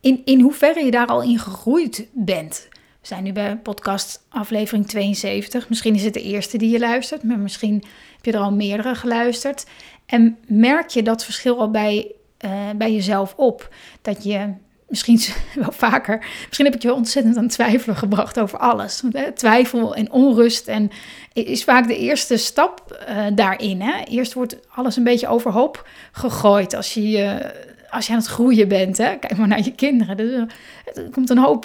in, 0.00 0.22
in 0.24 0.40
hoeverre 0.40 0.84
je 0.84 0.90
daar 0.90 1.06
al 1.06 1.22
in 1.22 1.38
gegroeid 1.38 2.06
bent. 2.12 2.68
We 3.08 3.14
zijn 3.14 3.26
nu 3.26 3.32
bij 3.32 3.56
podcast 3.56 4.24
aflevering 4.28 4.86
72. 4.86 5.68
Misschien 5.68 5.94
is 5.94 6.04
het 6.04 6.14
de 6.14 6.22
eerste 6.22 6.58
die 6.58 6.70
je 6.70 6.78
luistert, 6.78 7.22
maar 7.22 7.38
misschien 7.38 7.84
heb 8.16 8.24
je 8.24 8.32
er 8.32 8.38
al 8.38 8.52
meerdere 8.52 8.94
geluisterd. 8.94 9.66
En 10.06 10.38
merk 10.46 10.88
je 10.88 11.02
dat 11.02 11.24
verschil 11.24 11.58
al 11.58 11.70
bij 11.70 12.12
uh, 12.44 12.70
bij 12.76 12.92
jezelf 12.92 13.34
op. 13.36 13.74
Dat 14.02 14.24
je 14.24 14.54
misschien 14.88 15.20
wel 15.54 15.72
vaker, 15.72 16.26
misschien 16.46 16.64
heb 16.64 16.74
ik 16.74 16.82
je 16.82 16.94
ontzettend 16.94 17.36
aan 17.36 17.48
twijfelen 17.48 17.96
gebracht 17.96 18.40
over 18.40 18.58
alles. 18.58 19.02
Hè, 19.10 19.32
twijfel 19.32 19.94
en 19.94 20.12
onrust 20.12 20.68
en 20.68 20.90
is 21.32 21.64
vaak 21.64 21.86
de 21.86 21.98
eerste 21.98 22.36
stap 22.36 23.04
uh, 23.08 23.26
daarin. 23.34 23.80
Hè? 23.80 24.04
Eerst 24.04 24.32
wordt 24.32 24.56
alles 24.70 24.96
een 24.96 25.04
beetje 25.04 25.28
overhoop 25.28 25.88
gegooid 26.12 26.74
als 26.74 26.94
je, 26.94 27.00
uh, 27.10 27.67
als 27.90 28.06
je 28.06 28.12
aan 28.12 28.18
het 28.18 28.28
groeien 28.28 28.68
bent. 28.68 28.98
Hè? 28.98 29.16
Kijk 29.16 29.36
maar 29.36 29.48
naar 29.48 29.64
je 29.64 29.74
kinderen. 29.74 30.16
Dus, 30.16 30.46
er 30.94 31.10
komt 31.10 31.30
een 31.30 31.38
hoop 31.38 31.64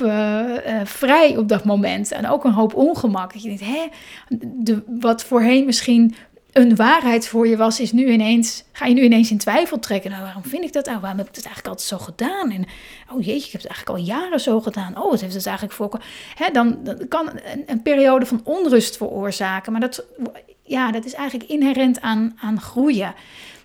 vrij 0.84 1.38
op 1.38 1.48
dat 1.48 1.65
moment 1.65 2.12
en 2.12 2.30
ook 2.30 2.44
een 2.44 2.51
hoop 2.51 2.74
ongemak. 2.74 3.34
Dat 3.34 3.44
je 3.44 3.48
denkt, 3.48 3.65
hè, 3.65 3.88
de, 4.39 4.84
wat 5.00 5.24
voorheen 5.24 5.65
misschien 5.65 6.15
een 6.53 6.75
waarheid 6.75 7.27
voor 7.27 7.48
je 7.48 7.58
was, 7.58 7.80
is 7.80 7.92
nu 7.92 8.12
ineens, 8.12 8.63
ga 8.72 8.86
je 8.86 8.94
nu 8.94 9.01
ineens 9.01 9.32
in 9.32 9.38
twijfel 9.38 9.80
trekken. 9.80 10.12
Nou, 10.12 10.24
waarom 10.24 10.44
vind 10.44 10.63
ik 10.63 10.74
dat 10.74 10.86
nou? 10.86 11.00
Waarom 11.00 11.18
heb 11.18 11.30
ik 11.30 11.36
het 11.36 11.46
eigenlijk 11.46 11.75
altijd 11.75 11.88
zo 11.88 12.06
gedaan? 12.06 12.51
En 12.51 12.65
oh 13.12 13.25
jeetje, 13.25 13.46
ik 13.46 13.51
heb 13.51 13.62
het 13.62 13.72
eigenlijk 13.72 13.89
al 13.89 14.06
jaren 14.06 14.39
zo 14.39 14.62
gedaan. 14.62 14.98
Oh, 14.98 15.10
wat 15.10 15.22
heeft 15.22 15.34
het 15.34 15.46
eigenlijk 15.46 15.75
voor... 15.75 16.01
Hè, 16.36 16.51
dan, 16.51 16.77
dan 16.84 17.08
kan 17.08 17.30
een, 17.30 17.63
een, 17.65 17.82
periode 17.82 18.25
van 18.25 18.42
onrust 18.44 18.98
veroorzaken. 18.98 19.72
Maar 19.72 19.82
dat, 19.82 20.06
ja, 20.63 20.92
dat 20.92 21.06
is 21.06 21.13
eigenlijk 21.13 21.50
inherent 21.50 22.01
aan, 22.01 22.38
aan 22.42 22.62
groeien. 22.62 23.13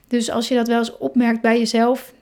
Dus 0.06 0.30
als 0.30 0.48
je 0.48 0.54
dat 0.54 0.68
wel 0.68 0.78
eens 0.78 0.98
opmerkt 0.98 1.40
bij 1.40 1.58
jezelf... 1.58 2.12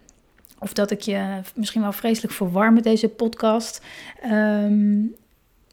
of 0.59 0.73
dat 0.73 0.91
ik 0.91 1.01
je 1.01 1.41
misschien 1.55 1.83
wel 1.83 1.93
vreselijk 1.93 2.33
verwarm 2.33 2.75
met 2.75 2.85
deze 2.85 3.09
podcast... 3.09 3.83
Ehm, 4.23 5.05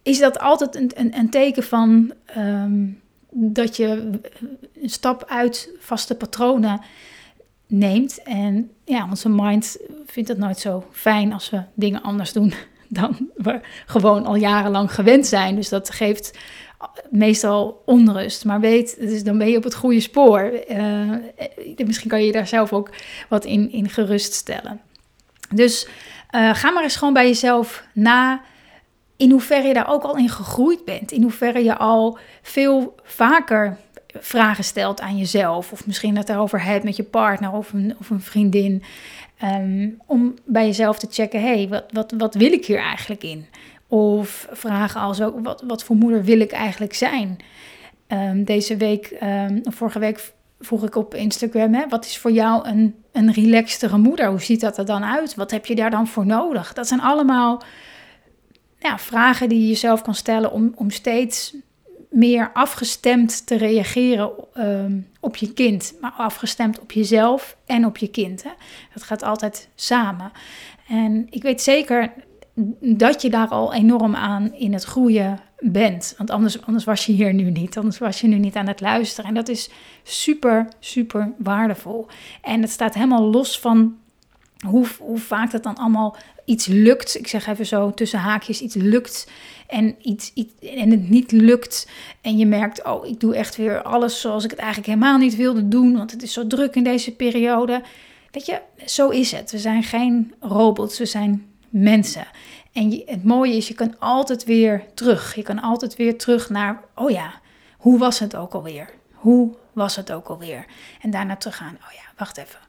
is 0.03 0.19
dat 0.19 0.39
altijd 0.39 0.75
een, 0.75 0.91
een, 0.95 1.17
een 1.17 1.29
teken 1.29 1.63
van... 1.63 2.13
Ehm, 2.25 2.85
dat 3.33 3.77
je 3.77 4.19
een 4.81 4.89
stap 4.89 5.25
uit 5.27 5.69
vaste 5.79 6.15
patronen 6.15 6.81
neemt. 7.67 8.21
En 8.23 8.71
ja, 8.85 9.07
onze 9.09 9.29
mind 9.29 9.77
vindt 10.05 10.29
het 10.29 10.37
nooit 10.37 10.59
zo 10.59 10.85
fijn 10.91 11.33
als 11.33 11.49
we 11.49 11.61
dingen 11.73 12.01
anders 12.01 12.33
doen 12.33 12.53
dan 12.89 13.29
we 13.35 13.59
gewoon 13.85 14.25
al 14.25 14.35
jarenlang 14.35 14.93
gewend 14.93 15.27
zijn. 15.27 15.55
Dus 15.55 15.69
dat 15.69 15.89
geeft 15.89 16.37
meestal 17.09 17.81
onrust. 17.85 18.45
Maar 18.45 18.59
weet, 18.59 18.99
dus 18.99 19.23
dan 19.23 19.37
ben 19.37 19.49
je 19.49 19.57
op 19.57 19.63
het 19.63 19.75
goede 19.75 19.99
spoor. 19.99 20.51
Uh, 20.69 21.11
misschien 21.85 22.09
kan 22.09 22.23
je 22.23 22.31
daar 22.31 22.47
zelf 22.47 22.73
ook 22.73 22.89
wat 23.29 23.45
in, 23.45 23.71
in 23.71 23.89
geruststellen. 23.89 24.81
Dus 25.49 25.87
uh, 26.35 26.55
ga 26.55 26.71
maar 26.71 26.83
eens 26.83 26.95
gewoon 26.95 27.13
bij 27.13 27.27
jezelf 27.27 27.83
na 27.93 28.41
in 29.17 29.31
hoeverre 29.31 29.67
je 29.67 29.73
daar 29.73 29.89
ook 29.89 30.03
al 30.03 30.17
in 30.17 30.29
gegroeid 30.29 30.85
bent. 30.85 31.11
In 31.11 31.21
hoeverre 31.21 31.63
je 31.63 31.77
al 31.77 32.17
veel 32.41 32.95
vaker 33.03 33.77
vragen 34.19 34.63
stelt 34.63 35.01
aan 35.01 35.17
jezelf. 35.17 35.71
Of 35.71 35.85
misschien 35.85 36.17
het 36.17 36.29
erover 36.29 36.63
hebt 36.63 36.83
met 36.83 36.95
je 36.95 37.03
partner 37.03 37.51
of 37.51 37.73
een, 37.73 37.95
of 37.99 38.09
een 38.09 38.21
vriendin. 38.21 38.83
Ehm, 39.37 39.89
om 40.05 40.33
bij 40.45 40.65
jezelf 40.65 40.99
te 40.99 41.07
checken, 41.09 41.41
hé, 41.41 41.47
hey, 41.47 41.67
wat, 41.67 41.83
wat, 41.91 42.13
wat 42.17 42.35
wil 42.35 42.51
ik 42.51 42.65
hier 42.65 42.79
eigenlijk 42.79 43.23
in? 43.23 43.45
Of 43.93 44.47
vragen 44.51 45.01
als 45.01 45.21
ook, 45.21 45.39
wat, 45.43 45.63
wat 45.67 45.83
voor 45.83 45.95
moeder 45.95 46.23
wil 46.23 46.39
ik 46.39 46.51
eigenlijk 46.51 46.93
zijn? 46.93 47.37
Um, 48.07 48.43
deze 48.43 48.77
week, 48.77 49.17
um, 49.23 49.61
vorige 49.63 49.99
week 49.99 50.33
vroeg 50.59 50.83
ik 50.83 50.95
op 50.95 51.15
Instagram, 51.15 51.73
hè, 51.73 51.87
wat 51.87 52.05
is 52.05 52.17
voor 52.17 52.31
jou 52.31 52.67
een, 52.67 52.95
een 53.11 53.31
relaxtere 53.31 53.97
moeder? 53.97 54.29
Hoe 54.29 54.41
ziet 54.41 54.61
dat 54.61 54.77
er 54.77 54.85
dan 54.85 55.03
uit? 55.03 55.35
Wat 55.35 55.51
heb 55.51 55.65
je 55.65 55.75
daar 55.75 55.89
dan 55.89 56.07
voor 56.07 56.25
nodig? 56.25 56.73
Dat 56.73 56.87
zijn 56.87 57.01
allemaal 57.01 57.61
ja, 58.79 58.99
vragen 58.99 59.49
die 59.49 59.59
je 59.59 59.67
jezelf 59.67 60.01
kan 60.01 60.15
stellen 60.15 60.51
om, 60.51 60.73
om 60.75 60.89
steeds 60.89 61.55
meer 62.09 62.51
afgestemd 62.53 63.47
te 63.47 63.55
reageren 63.55 64.31
ehm, 64.53 64.99
op 65.19 65.35
je 65.35 65.53
kind. 65.53 65.93
Maar 66.01 66.13
afgestemd 66.17 66.79
op 66.79 66.91
jezelf 66.91 67.57
en 67.65 67.85
op 67.85 67.97
je 67.97 68.07
kind. 68.07 68.43
Hè? 68.43 68.51
Dat 68.93 69.03
gaat 69.03 69.23
altijd 69.23 69.69
samen. 69.75 70.31
En 70.87 71.27
ik 71.29 71.43
weet 71.43 71.61
zeker 71.61 72.11
dat 72.79 73.21
je 73.21 73.29
daar 73.29 73.47
al 73.47 73.73
enorm 73.73 74.15
aan 74.15 74.53
in 74.53 74.73
het 74.73 74.83
groeien 74.83 75.39
bent. 75.59 76.13
Want 76.17 76.29
anders, 76.29 76.61
anders 76.61 76.83
was 76.83 77.05
je 77.05 77.11
hier 77.11 77.33
nu 77.33 77.51
niet. 77.51 77.77
Anders 77.77 77.97
was 77.97 78.21
je 78.21 78.27
nu 78.27 78.37
niet 78.37 78.55
aan 78.55 78.67
het 78.67 78.81
luisteren. 78.81 79.29
En 79.29 79.35
dat 79.35 79.49
is 79.49 79.69
super, 80.03 80.67
super 80.79 81.33
waardevol. 81.37 82.07
En 82.41 82.61
het 82.61 82.69
staat 82.69 82.93
helemaal 82.93 83.23
los 83.23 83.59
van 83.59 83.97
hoe, 84.65 84.85
hoe 84.99 85.17
vaak 85.17 85.51
dat 85.51 85.63
dan 85.63 85.75
allemaal 85.75 86.15
iets 86.45 86.65
lukt. 86.65 87.17
Ik 87.17 87.27
zeg 87.27 87.47
even 87.47 87.65
zo 87.65 87.91
tussen 87.91 88.19
haakjes, 88.19 88.61
iets 88.61 88.75
lukt 88.75 89.31
en, 89.67 89.95
iets, 90.01 90.31
iets, 90.33 90.53
en 90.59 90.91
het 90.91 91.09
niet 91.09 91.31
lukt. 91.31 91.89
En 92.21 92.37
je 92.37 92.45
merkt, 92.45 92.83
oh, 92.83 93.07
ik 93.07 93.19
doe 93.19 93.35
echt 93.35 93.55
weer 93.55 93.81
alles 93.81 94.21
zoals 94.21 94.43
ik 94.43 94.49
het 94.49 94.59
eigenlijk 94.59 94.89
helemaal 94.89 95.17
niet 95.17 95.35
wilde 95.35 95.67
doen. 95.67 95.97
Want 95.97 96.11
het 96.11 96.23
is 96.23 96.33
zo 96.33 96.47
druk 96.47 96.75
in 96.75 96.83
deze 96.83 97.15
periode. 97.15 97.81
Weet 98.31 98.45
je, 98.45 98.61
zo 98.85 99.09
is 99.09 99.31
het. 99.31 99.51
We 99.51 99.57
zijn 99.57 99.83
geen 99.83 100.33
robots, 100.39 100.97
we 100.97 101.05
zijn 101.05 101.52
mensen. 101.73 102.27
En 102.71 102.91
je, 102.91 103.03
het 103.05 103.23
mooie 103.23 103.55
is, 103.55 103.67
je 103.67 103.73
kan 103.73 103.99
altijd 103.99 104.43
weer 104.43 104.85
terug. 104.93 105.35
Je 105.35 105.41
kan 105.41 105.61
altijd 105.61 105.95
weer 105.95 106.17
terug 106.17 106.49
naar, 106.49 106.83
oh 106.95 107.09
ja, 107.09 107.33
hoe 107.77 107.99
was 107.99 108.19
het 108.19 108.35
ook 108.35 108.53
alweer? 108.53 108.89
Hoe 109.11 109.55
was 109.73 109.95
het 109.95 110.11
ook 110.11 110.27
alweer? 110.27 110.65
En 111.01 111.11
daarna 111.11 111.35
terug 111.35 111.57
gaan, 111.57 111.77
oh 111.81 111.91
ja, 111.91 112.11
wacht 112.15 112.37
even 112.37 112.59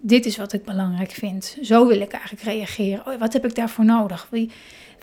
dit 0.00 0.26
is 0.26 0.36
wat 0.36 0.52
ik 0.52 0.64
belangrijk 0.64 1.10
vind. 1.10 1.58
Zo 1.62 1.86
wil 1.86 2.00
ik 2.00 2.12
eigenlijk 2.12 2.42
reageren. 2.44 3.06
Oh, 3.06 3.18
wat 3.18 3.32
heb 3.32 3.44
ik 3.44 3.54
daarvoor 3.54 3.84
nodig? 3.84 4.26
Wie, 4.30 4.50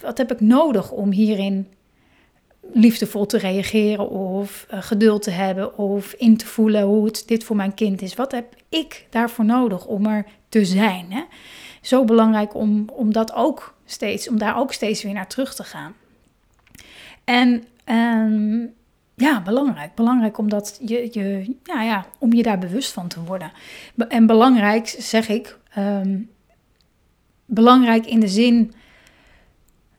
wat 0.00 0.18
heb 0.18 0.32
ik 0.32 0.40
nodig 0.40 0.90
om 0.90 1.10
hierin 1.10 1.68
liefdevol 2.72 3.26
te 3.26 3.38
reageren 3.38 4.08
of 4.10 4.66
uh, 4.72 4.82
geduld 4.82 5.22
te 5.22 5.30
hebben 5.30 5.78
of 5.78 6.12
in 6.12 6.36
te 6.36 6.46
voelen 6.46 6.82
hoe 6.82 7.04
het 7.04 7.22
dit 7.26 7.44
voor 7.44 7.56
mijn 7.56 7.74
kind 7.74 8.02
is? 8.02 8.14
Wat 8.14 8.32
heb 8.32 8.54
ik 8.68 9.06
daarvoor 9.10 9.44
nodig 9.44 9.86
om 9.86 10.06
er 10.06 10.26
te 10.48 10.64
zijn? 10.64 11.12
Hè? 11.12 11.22
Zo 11.84 12.04
belangrijk 12.04 12.54
om, 12.54 12.88
om 12.92 13.12
dat 13.12 13.32
ook 13.34 13.74
steeds, 13.84 14.28
om 14.28 14.38
daar 14.38 14.58
ook 14.58 14.72
steeds 14.72 15.02
weer 15.02 15.12
naar 15.12 15.28
terug 15.28 15.54
te 15.54 15.64
gaan. 15.64 15.94
En 17.24 17.64
um, 17.88 18.74
ja, 19.14 19.40
belangrijk. 19.42 19.94
Belangrijk 19.94 20.38
omdat 20.38 20.78
je, 20.84 21.08
je, 21.12 21.56
ja, 21.62 21.82
ja, 21.82 22.06
om 22.18 22.32
je 22.32 22.42
daar 22.42 22.58
bewust 22.58 22.92
van 22.92 23.08
te 23.08 23.24
worden. 23.24 23.52
En 24.08 24.26
belangrijk 24.26 24.86
zeg 24.98 25.28
ik, 25.28 25.58
ehm, 25.70 26.18
belangrijk 27.44 28.06
in 28.06 28.20
de 28.20 28.28
zin 28.28 28.74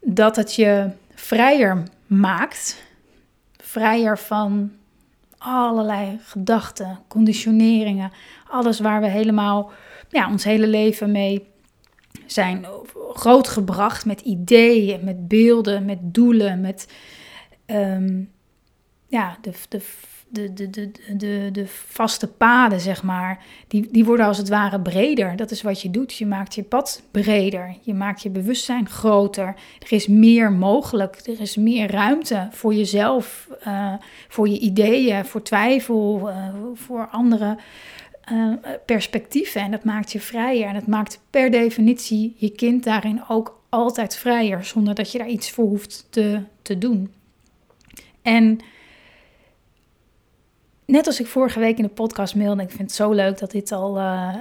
dat 0.02 0.36
het 0.36 0.56
je 0.56 0.90
vrijer 1.14 1.84
maakt. 2.08 2.84
Vrijer 3.58 4.18
van 4.18 4.72
allerlei 5.38 6.20
gedachten, 6.24 7.00
conditioneringen, 7.08 8.12
alles 8.50 8.80
waar 8.80 9.02
we 9.02 9.08
helemaal 9.08 9.72
ja, 10.10 10.30
ons 10.30 10.44
hele 10.44 10.68
leven 10.68 11.12
mee 11.12 11.54
zijn 12.26 12.66
grootgebracht 13.14 14.06
met 14.06 14.22
ideeën, 14.22 15.04
met 15.04 15.28
beelden, 15.28 15.86
met 15.86 16.00
doelen, 16.02 16.62
met 16.62 16.88
ehm, 17.66 18.24
ja, 19.08 19.38
de, 19.42 19.52
de, 19.70 19.82
de, 20.30 20.70
de, 20.70 20.92
de, 21.18 21.50
de, 21.52 21.68
vaste 21.68 22.28
paden, 22.28 22.80
zeg 22.80 23.04
maar, 23.04 23.44
die, 23.68 23.88
die 23.92 24.06
worden 24.06 24.26
als 24.26 24.38
het 24.38 24.50
ware 24.50 24.82
breder. 24.82 25.36
Dat 25.36 25.52
is 25.52 25.62
wat 25.62 25.82
je 25.82 25.90
doet. 25.90 26.14
Je 26.14 26.26
maakt 26.26 26.56
je 26.56 26.64
pad 26.64 27.02
breder. 27.12 27.76
Je 27.82 27.94
maakt 27.94 28.22
je 28.22 28.30
bewustzijn 28.30 28.90
groter. 28.90 29.56
Er 29.80 29.94
is 29.94 30.08
meer 30.08 30.52
mogelijk. 30.52 31.20
Er 31.26 31.42
is 31.42 31.56
meer 31.56 31.92
ruimte 31.92 32.48
voor 32.52 32.74
jezelf, 32.74 33.50
uh, 33.68 33.94
voor 34.28 34.50
je 34.50 34.60
ideeën, 34.60 35.26
voor 35.26 35.42
twijfel, 35.42 36.30
uh, 36.30 36.48
voor 36.74 37.08
andere 37.12 37.58
uh, 38.32 38.54
perspectieven. 38.86 39.62
En 39.62 39.72
dat 39.72 39.84
maakt 39.84 40.12
je 40.12 40.20
vrijer. 40.20 40.68
En 40.68 40.74
dat 40.74 40.88
maakt 40.88 41.20
per 41.30 41.52
definitie 41.52 42.36
je 42.38 42.50
kind 42.50 42.84
daarin 42.84 43.24
ook 43.28 43.62
altijd 43.70 44.16
vrijer, 44.16 44.64
zonder 44.64 44.96
dat 44.96 45.12
je 45.12 45.18
daar 45.18 45.30
iets 45.30 45.52
voor 45.52 45.66
hoeft 45.66 46.08
te, 46.10 46.42
te 46.62 46.78
doen. 46.78 47.14
En 48.22 48.60
net 50.86 51.08
als 51.08 51.20
ik 51.20 51.28
vorige 51.28 51.60
week 51.60 51.78
in 51.78 51.84
de 51.84 51.90
podcast 51.90 52.36
mailde, 52.36 52.62
ik 52.62 52.70
vind 52.70 52.82
het 52.82 52.92
zo 52.92 53.12
leuk 53.12 53.40
dat 53.40 53.52
dit 53.52 53.72
al 53.72 53.98
uh, 53.98 54.36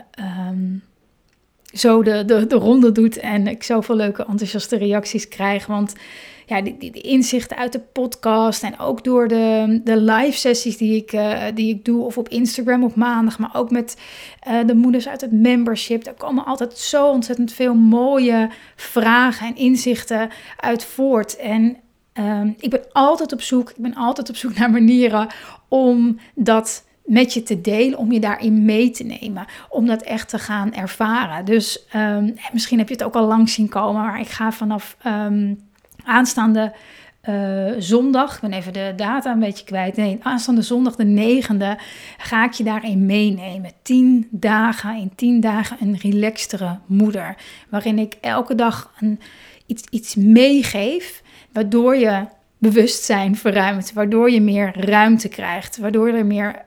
um, 0.48 0.82
zo 1.64 2.02
de, 2.02 2.24
de, 2.24 2.46
de 2.46 2.54
ronde 2.54 2.92
doet 2.92 3.16
en 3.16 3.46
ik 3.46 3.62
zoveel 3.62 3.96
leuke 3.96 4.26
enthousiaste 4.26 4.76
reacties 4.76 5.28
krijg. 5.28 5.66
Want 5.66 5.94
ja, 6.46 6.60
die, 6.60 6.90
inzichten 6.90 7.56
uit 7.56 7.72
de 7.72 7.80
podcast 7.80 8.62
en 8.62 8.78
ook 8.78 9.04
door 9.04 9.28
de, 9.28 9.80
de 9.84 9.96
live 9.96 10.38
sessies 10.38 10.76
die 10.76 10.96
ik, 10.96 11.12
uh, 11.12 11.42
die 11.54 11.74
ik 11.74 11.84
doe 11.84 12.04
of 12.04 12.18
op 12.18 12.28
Instagram 12.28 12.84
op 12.84 12.94
maandag, 12.94 13.38
maar 13.38 13.50
ook 13.52 13.70
met 13.70 13.96
uh, 14.48 14.66
de 14.66 14.74
moeders 14.74 15.08
uit 15.08 15.20
het 15.20 15.32
membership. 15.32 16.04
Daar 16.04 16.14
komen 16.14 16.44
altijd 16.44 16.78
zo 16.78 17.08
ontzettend 17.08 17.52
veel 17.52 17.74
mooie 17.74 18.50
vragen 18.76 19.46
en 19.46 19.56
inzichten 19.56 20.30
uit 20.56 20.84
voort. 20.84 21.36
En 21.36 21.76
um, 22.14 22.54
ik 22.58 22.70
ben 22.70 22.82
altijd 22.92 23.32
op 23.32 23.40
zoek, 23.40 23.70
ik 23.70 23.82
ben 23.82 23.94
altijd 23.94 24.28
op 24.28 24.36
zoek 24.36 24.54
naar 24.58 24.70
manieren 24.70 25.28
om 25.68 26.18
dat 26.34 26.84
met 27.04 27.32
je 27.32 27.42
te 27.42 27.60
delen, 27.60 27.98
om 27.98 28.12
je 28.12 28.20
daarin 28.20 28.64
mee 28.64 28.90
te 28.90 29.04
nemen, 29.04 29.46
om 29.68 29.86
dat 29.86 30.02
echt 30.02 30.28
te 30.28 30.38
gaan 30.38 30.74
ervaren. 30.74 31.44
Dus 31.44 31.86
um, 31.96 32.34
misschien 32.52 32.78
heb 32.78 32.88
je 32.88 32.94
het 32.94 33.04
ook 33.04 33.14
al 33.14 33.26
lang 33.26 33.48
zien 33.48 33.68
komen, 33.68 34.02
maar 34.02 34.20
ik 34.20 34.28
ga 34.28 34.52
vanaf 34.52 34.96
um, 35.06 35.58
aanstaande 36.04 36.72
uh, 37.28 37.72
zondag, 37.78 38.34
ik 38.34 38.40
ben 38.40 38.52
even 38.52 38.72
de 38.72 38.92
data 38.96 39.32
een 39.32 39.38
beetje 39.38 39.64
kwijt. 39.64 39.96
Nee, 39.96 40.18
aanstaande 40.22 40.62
zondag 40.62 40.96
de 40.96 41.40
9e 41.42 41.82
ga 42.18 42.44
ik 42.44 42.52
je 42.52 42.64
daarin 42.64 43.06
meenemen. 43.06 43.70
10 43.82 44.28
dagen, 44.30 44.96
in 44.96 45.12
10 45.14 45.40
dagen 45.40 45.76
een 45.80 45.98
relaxtere 46.00 46.78
moeder. 46.86 47.36
Waarin 47.68 47.98
ik 47.98 48.16
elke 48.20 48.54
dag 48.54 48.92
een, 49.00 49.20
iets, 49.66 49.82
iets 49.90 50.14
meegeef, 50.14 51.22
waardoor 51.52 51.96
je 51.96 52.24
bewustzijn 52.58 53.36
verruimt, 53.36 53.92
waardoor 53.92 54.30
je 54.30 54.40
meer 54.40 54.72
ruimte 54.76 55.28
krijgt, 55.28 55.76
waardoor 55.76 56.08
er 56.08 56.26
meer 56.26 56.64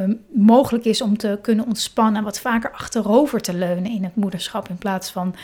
uh, 0.00 0.08
mogelijk 0.34 0.84
is 0.84 1.02
om 1.02 1.16
te 1.16 1.38
kunnen 1.42 1.66
ontspannen, 1.66 2.24
wat 2.24 2.40
vaker 2.40 2.70
achterover 2.70 3.40
te 3.40 3.54
leunen 3.54 3.90
in 3.90 4.04
het 4.04 4.16
moederschap 4.16 4.68
in 4.68 4.78
plaats 4.78 5.10
van 5.10 5.34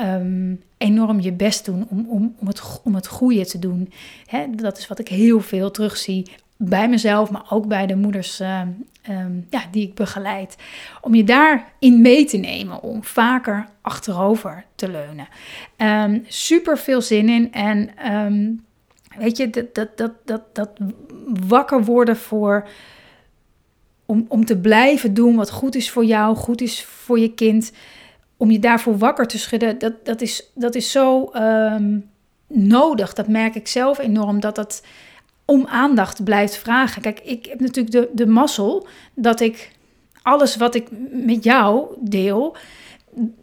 um, 0.00 0.62
enorm 0.78 1.20
je 1.20 1.32
best 1.32 1.64
doen 1.64 1.86
om, 1.90 2.06
om, 2.08 2.34
om, 2.38 2.46
het, 2.46 2.80
om 2.84 2.94
het 2.94 3.06
goede 3.06 3.46
te 3.46 3.58
doen. 3.58 3.92
Hè, 4.26 4.46
dat 4.50 4.78
is 4.78 4.88
wat 4.88 4.98
ik 4.98 5.08
heel 5.08 5.40
veel 5.40 5.70
terugzie 5.70 6.26
bij 6.56 6.88
mezelf, 6.88 7.30
maar 7.30 7.44
ook 7.48 7.66
bij 7.66 7.86
de 7.86 7.96
moeders 7.96 8.40
uh, 8.40 8.60
um, 9.08 9.46
ja, 9.50 9.62
die 9.70 9.86
ik 9.86 9.94
begeleid. 9.94 10.56
Om 11.00 11.14
je 11.14 11.24
daarin 11.24 12.00
mee 12.00 12.24
te 12.24 12.36
nemen, 12.36 12.82
om 12.82 13.04
vaker 13.04 13.68
achterover 13.80 14.64
te 14.74 14.90
leunen. 14.90 15.28
Super 16.26 16.78
veel 16.78 17.02
zin 17.02 17.28
in 17.28 17.52
en 17.52 17.90
Weet 19.16 19.36
je, 19.36 19.50
dat, 19.50 19.74
dat, 19.74 19.96
dat, 19.96 20.12
dat, 20.24 20.42
dat 20.52 20.70
wakker 21.46 21.84
worden 21.84 22.16
voor. 22.16 22.68
Om, 24.06 24.24
om 24.28 24.44
te 24.44 24.58
blijven 24.58 25.14
doen 25.14 25.36
wat 25.36 25.50
goed 25.50 25.74
is 25.74 25.90
voor 25.90 26.04
jou, 26.04 26.36
goed 26.36 26.60
is 26.60 26.84
voor 26.84 27.18
je 27.18 27.34
kind. 27.34 27.72
Om 28.40 28.50
je 28.50 28.58
daarvoor 28.58 28.98
wakker 28.98 29.26
te 29.26 29.38
schudden, 29.38 29.78
dat, 29.78 30.04
dat, 30.04 30.20
is, 30.20 30.50
dat 30.54 30.74
is 30.74 30.90
zo 30.90 31.30
um, 31.34 32.10
nodig. 32.46 33.12
Dat 33.12 33.28
merk 33.28 33.54
ik 33.54 33.68
zelf 33.68 33.98
enorm. 33.98 34.40
Dat 34.40 34.54
dat 34.54 34.82
om 35.44 35.66
aandacht 35.66 36.24
blijft 36.24 36.56
vragen. 36.56 37.02
Kijk, 37.02 37.20
ik 37.20 37.46
heb 37.46 37.60
natuurlijk 37.60 37.94
de, 37.94 38.08
de 38.12 38.26
mazzel 38.26 38.86
dat 39.14 39.40
ik 39.40 39.70
alles 40.22 40.56
wat 40.56 40.74
ik 40.74 40.88
met 41.10 41.44
jou 41.44 41.86
deel 42.00 42.56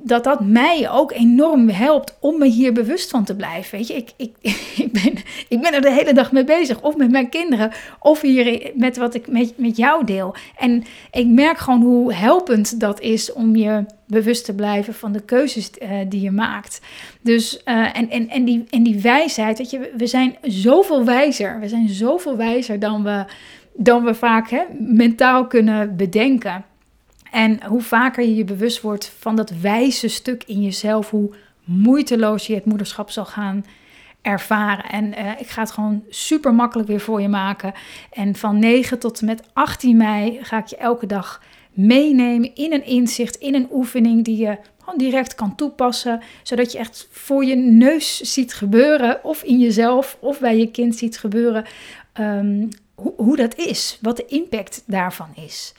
dat 0.03 0.23
dat 0.23 0.45
mij 0.45 0.89
ook 0.91 1.11
enorm 1.11 1.69
helpt 1.69 2.17
om 2.19 2.37
me 2.37 2.45
hier 2.45 2.73
bewust 2.73 3.09
van 3.09 3.23
te 3.23 3.35
blijven. 3.35 3.77
Weet 3.77 3.87
je, 3.87 3.93
ik, 3.93 4.13
ik, 4.17 4.35
ik, 4.83 4.91
ben, 4.91 5.13
ik 5.47 5.61
ben 5.61 5.73
er 5.73 5.81
de 5.81 5.91
hele 5.91 6.13
dag 6.13 6.31
mee 6.31 6.43
bezig. 6.43 6.81
Of 6.81 6.95
met 6.95 7.11
mijn 7.11 7.29
kinderen, 7.29 7.71
of 7.99 8.21
hier 8.21 8.71
met 8.75 8.97
wat 8.97 9.13
ik 9.13 9.27
met, 9.27 9.53
met 9.57 9.77
jou 9.77 10.05
deel. 10.05 10.35
En 10.57 10.83
ik 11.11 11.27
merk 11.27 11.57
gewoon 11.57 11.81
hoe 11.81 12.13
helpend 12.13 12.79
dat 12.79 12.99
is 12.99 13.33
om 13.33 13.55
je 13.55 13.85
bewust 14.07 14.45
te 14.45 14.55
blijven 14.55 14.93
van 14.93 15.11
de 15.11 15.21
keuzes 15.21 15.71
uh, 15.81 15.89
die 16.07 16.21
je 16.21 16.31
maakt. 16.31 16.81
Dus, 17.21 17.61
uh, 17.65 17.97
en, 17.97 18.09
en, 18.09 18.29
en, 18.29 18.45
die, 18.45 18.63
en 18.69 18.83
die 18.83 19.01
wijsheid, 19.01 19.57
weet 19.57 19.69
je, 19.69 19.93
we 19.97 20.07
zijn 20.07 20.37
zoveel 20.41 21.05
wijzer. 21.05 21.59
We 21.59 21.67
zijn 21.67 21.89
zoveel 21.89 22.37
wijzer 22.37 22.79
dan 22.79 23.03
we, 23.03 23.25
dan 23.73 24.03
we 24.03 24.13
vaak 24.13 24.49
hè, 24.49 24.63
mentaal 24.79 25.47
kunnen 25.47 25.95
bedenken. 25.95 26.65
En 27.31 27.63
hoe 27.65 27.81
vaker 27.81 28.23
je 28.23 28.35
je 28.35 28.43
bewust 28.43 28.81
wordt 28.81 29.13
van 29.19 29.35
dat 29.35 29.49
wijze 29.61 30.07
stuk 30.07 30.43
in 30.43 30.61
jezelf, 30.61 31.09
hoe 31.09 31.33
moeiteloos 31.63 32.47
je 32.47 32.55
het 32.55 32.65
moederschap 32.65 33.09
zal 33.09 33.25
gaan 33.25 33.65
ervaren. 34.21 34.85
En 34.85 35.05
uh, 35.05 35.39
ik 35.39 35.47
ga 35.47 35.61
het 35.61 35.71
gewoon 35.71 36.03
super 36.09 36.53
makkelijk 36.53 36.87
weer 36.87 36.99
voor 36.99 37.21
je 37.21 37.27
maken. 37.27 37.73
En 38.11 38.35
van 38.35 38.59
9 38.59 38.99
tot 38.99 39.19
en 39.19 39.25
met 39.25 39.43
18 39.53 39.97
mei 39.97 40.39
ga 40.41 40.57
ik 40.57 40.65
je 40.65 40.77
elke 40.77 41.05
dag 41.05 41.41
meenemen 41.77 42.55
in 42.55 42.73
een 42.73 42.85
inzicht, 42.85 43.35
in 43.35 43.55
een 43.55 43.67
oefening 43.71 44.25
die 44.25 44.37
je 44.37 44.57
direct 44.95 45.35
kan 45.35 45.55
toepassen, 45.55 46.21
zodat 46.43 46.71
je 46.71 46.77
echt 46.77 47.07
voor 47.11 47.45
je 47.45 47.55
neus 47.55 48.19
ziet 48.19 48.53
gebeuren, 48.53 49.23
of 49.23 49.43
in 49.43 49.59
jezelf 49.59 50.17
of 50.19 50.39
bij 50.39 50.57
je 50.57 50.71
kind 50.71 50.95
ziet 50.95 51.17
gebeuren, 51.17 51.65
um, 52.19 52.69
hoe, 52.95 53.35
dat 53.35 53.55
is, 53.55 53.97
wat 54.01 54.17
de 54.17 54.25
impact 54.25 54.83
daarvan 54.85 55.29
is. 55.35 55.73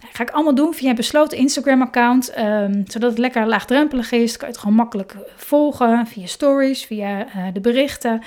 Nou, 0.00 0.12
ga 0.12 0.22
ik 0.22 0.30
allemaal 0.30 0.54
doen 0.54 0.74
via 0.74 0.88
een 0.88 0.94
besloten 0.94 1.38
Instagram-account, 1.38 2.38
um, 2.38 2.84
zodat 2.86 3.10
het 3.10 3.18
lekker 3.18 3.46
laagdrempelig 3.46 4.12
is. 4.12 4.36
Kan 4.36 4.48
je 4.48 4.54
het 4.54 4.62
gewoon 4.62 4.76
makkelijk 4.76 5.16
volgen 5.36 6.06
via 6.06 6.26
stories, 6.26 6.84
via 6.84 7.26
uh, 7.26 7.46
de 7.52 7.60
berichten. 7.60 8.22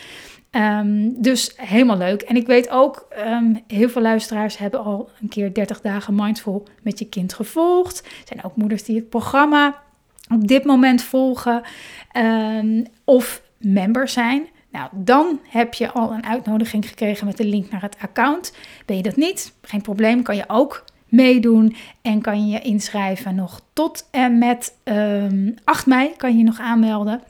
Um, 0.52 1.22
dus 1.22 1.54
helemaal 1.56 1.98
leuk. 1.98 2.22
En 2.22 2.36
ik 2.36 2.48
weet 2.48 2.70
ook, 2.70 3.08
um, 3.28 3.64
heel 3.68 3.90
veel 3.90 4.02
luisteraars 4.02 4.58
hebben 4.58 4.84
al 4.84 5.10
een 5.22 5.30
keer 5.30 5.54
30 5.54 5.82
dagen 5.82 6.16
mindful 6.16 6.68
met 6.82 7.00
je 7.00 7.10
kind 7.10 7.34
gevolgd. 7.34 8.00
Er 8.04 8.28
zijn 8.28 8.44
ook 8.44 8.56
moeders 8.56 8.84
die 8.84 8.96
het 8.96 9.10
programma 9.10 9.82
op 10.32 10.48
dit 10.48 10.64
moment 10.64 11.02
volgen 11.02 11.62
um, 12.18 12.86
of 13.04 13.42
member 13.58 14.08
zijn. 14.08 14.48
Nou, 14.72 14.90
dan 14.92 15.40
heb 15.50 15.74
je 15.74 15.92
al 15.92 16.12
een 16.12 16.26
uitnodiging 16.26 16.88
gekregen 16.88 17.26
met 17.26 17.38
de 17.38 17.46
link 17.46 17.72
naar 17.72 17.82
het 17.82 17.98
account. 18.02 18.54
Ben 18.86 18.98
je 18.98 19.04
dat 19.04 19.16
niet? 19.16 19.54
Geen 19.62 19.82
probleem, 19.82 20.24
kan 20.24 20.36
je 20.36 20.44
ook 20.48 20.86
meedoen 21.06 21.76
en 22.02 22.22
kan 22.22 22.48
je 22.48 22.52
je 22.52 22.62
inschrijven 22.62 23.36
nog 23.36 23.62
tot 23.74 24.08
en 24.12 24.38
met 24.38 24.74
um, 24.84 24.96
ehm, 24.96 25.52
8 25.64 25.86
mei 25.86 26.12
kan 26.18 26.38
je 26.38 26.44
nog 26.44 26.60
aanmelden. 26.60 27.22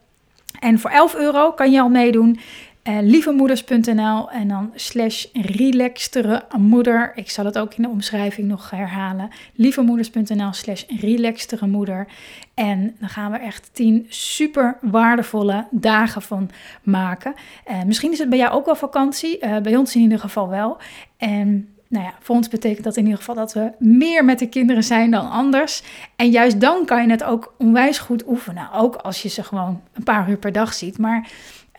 En 0.60 0.80
voor 0.80 0.90
11 0.90 1.16
euro 1.16 1.52
kan 1.52 1.72
je 1.72 1.82
al 1.82 1.90
meedoen. 1.90 2.40
Uh, 2.84 2.98
lievemoeders.nl 3.02 4.32
en 4.32 4.48
dan 4.48 4.72
slash 4.76 5.26
relaxtere 5.34 6.44
moeder. 6.58 7.12
Ik 7.15 7.30
zal 7.30 7.46
het 7.46 7.58
ook 7.58 7.74
in 7.74 7.84
de 7.84 7.89
omschrijving 7.89 8.48
nog 8.48 8.70
herhalen. 8.70 9.30
lievemoeders.nl 9.56 10.54
slash 10.54 10.84
relaxtere 11.00 11.67
moeder. 11.67 12.08
En 12.54 12.96
dan 13.00 13.10
gaan 13.10 13.32
we 13.32 13.38
echt 13.38 13.70
10 13.74 14.06
super 14.10 14.78
waardevolle 14.82 15.67
dagen 15.72 16.22
van 16.22 16.50
maken. 16.84 17.34
Uh, 17.70 17.84
misschien 17.84 18.12
is 18.12 18.20
het 18.20 18.30
bij 18.30 18.38
jou 18.38 18.54
ook 18.54 18.65
wel 18.65 18.76
vakantie. 18.76 19.46
Uh, 19.46 19.58
bij 19.58 19.76
ons 19.76 19.96
in 19.96 20.02
ieder 20.02 20.20
geval 20.20 20.50
wel. 20.50 20.78
En 21.17 21.70
nou 21.88 22.06
ja, 22.06 22.13
voor 22.20 22.36
ons 22.36 22.48
betekent 22.48 22.84
dat 22.84 22.98
in 22.98 23.04
ieder 23.04 23.17
geval 23.17 23.36
dat 23.36 23.54
we 23.54 23.72
meer 23.80 24.26
met 24.26 24.39
de 24.39 24.50
kinderen 24.50 24.84
zijn 24.84 25.12
dan 25.12 25.30
anders. 25.30 25.84
En 26.15 26.30
juist 26.30 26.60
dan 26.60 26.86
kan 26.86 27.04
je 27.04 27.12
het 27.12 27.24
ook 27.24 27.54
onwijs 27.58 28.00
goed 28.00 28.28
oefenen. 28.28 28.72
Ook 28.74 28.96
als 28.96 29.22
je 29.22 29.30
ze 29.30 29.44
gewoon 29.44 29.82
een 29.94 30.04
paar 30.04 30.30
uur 30.30 30.38
per 30.38 30.52
dag 30.52 30.74
ziet. 30.74 30.98
Maar 30.98 31.30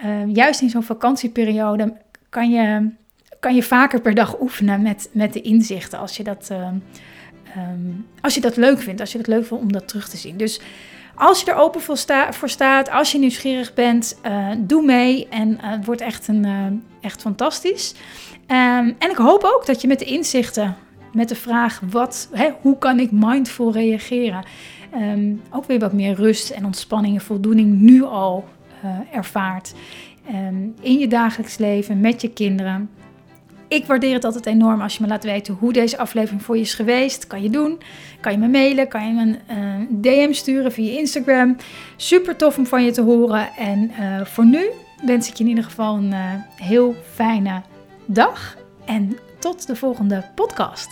uh, 0.04 0.34
juist 0.34 0.60
in 0.60 0.70
zo'n 0.70 0.82
vakantieperiode 0.82 1.96
kan 2.28 2.50
je, 2.50 2.90
kan 3.40 3.54
je 3.54 3.62
vaker 3.62 4.00
per 4.00 4.14
dag 4.14 4.40
oefenen 4.40 4.82
met, 4.82 5.08
met 5.12 5.32
de 5.32 5.40
inzichten. 5.40 5.98
Als 5.98 6.16
je, 6.16 6.22
dat, 6.22 6.48
uh, 6.52 6.68
um, 7.56 8.06
als 8.20 8.34
je 8.34 8.40
dat 8.40 8.56
leuk 8.56 8.78
vindt. 8.78 9.00
Als 9.00 9.12
je 9.12 9.18
het 9.18 9.26
leuk 9.26 9.46
vindt 9.46 9.62
om 9.62 9.72
dat 9.72 9.88
terug 9.88 10.08
te 10.08 10.16
zien. 10.16 10.36
Dus 10.36 10.60
als 11.14 11.40
je 11.40 11.50
er 11.50 11.56
open 11.56 11.80
voor, 11.80 11.96
sta 11.96 12.32
voor 12.32 12.48
staat, 12.48 12.90
als 12.90 13.12
je 13.12 13.18
nieuwsgierig 13.18 13.74
bent, 13.74 14.18
uh, 14.26 14.48
doe 14.58 14.82
mee. 14.82 15.28
En 15.28 15.58
het 15.60 15.84
wordt 15.84 16.00
echt, 16.00 16.28
een, 16.28 16.82
echt 17.00 17.20
fantastisch. 17.20 17.94
En 18.46 18.96
ik 19.10 19.16
hoop 19.16 19.44
ook 19.44 19.66
dat 19.66 19.80
je 19.80 19.88
met 19.88 19.98
de 19.98 20.04
inzichten, 20.04 20.76
met 21.12 21.28
de 21.28 21.34
vraag 21.34 21.80
wat, 21.90 22.28
hè, 22.32 22.50
hoe 22.60 22.78
kan 22.78 23.00
ik 23.00 23.10
mindful 23.10 23.72
reageren, 23.72 24.44
ook 25.50 25.64
weer 25.64 25.78
wat 25.78 25.92
meer 25.92 26.14
rust 26.14 26.50
en 26.50 26.64
ontspanning 26.64 27.14
en 27.14 27.20
voldoening 27.20 27.80
nu 27.80 28.02
al 28.02 28.44
ervaart. 29.12 29.74
Um, 30.34 30.74
in 30.80 30.98
je 30.98 31.08
dagelijks 31.08 31.58
leven, 31.58 32.00
met 32.00 32.20
je 32.20 32.32
kinderen. 32.32 32.90
Ik 33.68 33.86
waardeer 33.86 34.14
het 34.14 34.24
altijd 34.24 34.46
enorm 34.46 34.80
als 34.80 34.96
je 34.96 35.02
me 35.02 35.08
laat 35.08 35.24
weten 35.24 35.54
hoe 35.54 35.72
deze 35.72 35.98
aflevering 35.98 36.42
voor 36.42 36.56
je 36.56 36.62
is 36.62 36.74
geweest. 36.74 37.26
Kan 37.26 37.42
je 37.42 37.50
doen. 37.50 37.80
Kan 38.20 38.32
je 38.32 38.38
me 38.38 38.48
mailen. 38.48 38.88
Kan 38.88 39.06
je 39.06 39.12
me 39.12 39.20
een 39.20 39.38
uh, 39.58 39.86
DM 39.90 40.32
sturen 40.32 40.72
via 40.72 40.98
Instagram. 40.98 41.56
Super 41.96 42.36
tof 42.36 42.58
om 42.58 42.66
van 42.66 42.84
je 42.84 42.90
te 42.90 43.02
horen. 43.02 43.48
En 43.56 43.90
uh, 44.00 44.24
voor 44.24 44.46
nu 44.46 44.70
wens 45.04 45.28
ik 45.28 45.34
je 45.34 45.42
in 45.42 45.48
ieder 45.48 45.64
geval 45.64 45.96
een 45.96 46.14
heel 46.56 46.94
fijne 47.14 47.62
dag 48.06 48.56
en 48.84 49.18
tot 49.38 49.66
de 49.66 49.76
volgende 49.76 50.24
podcast. 50.34 50.88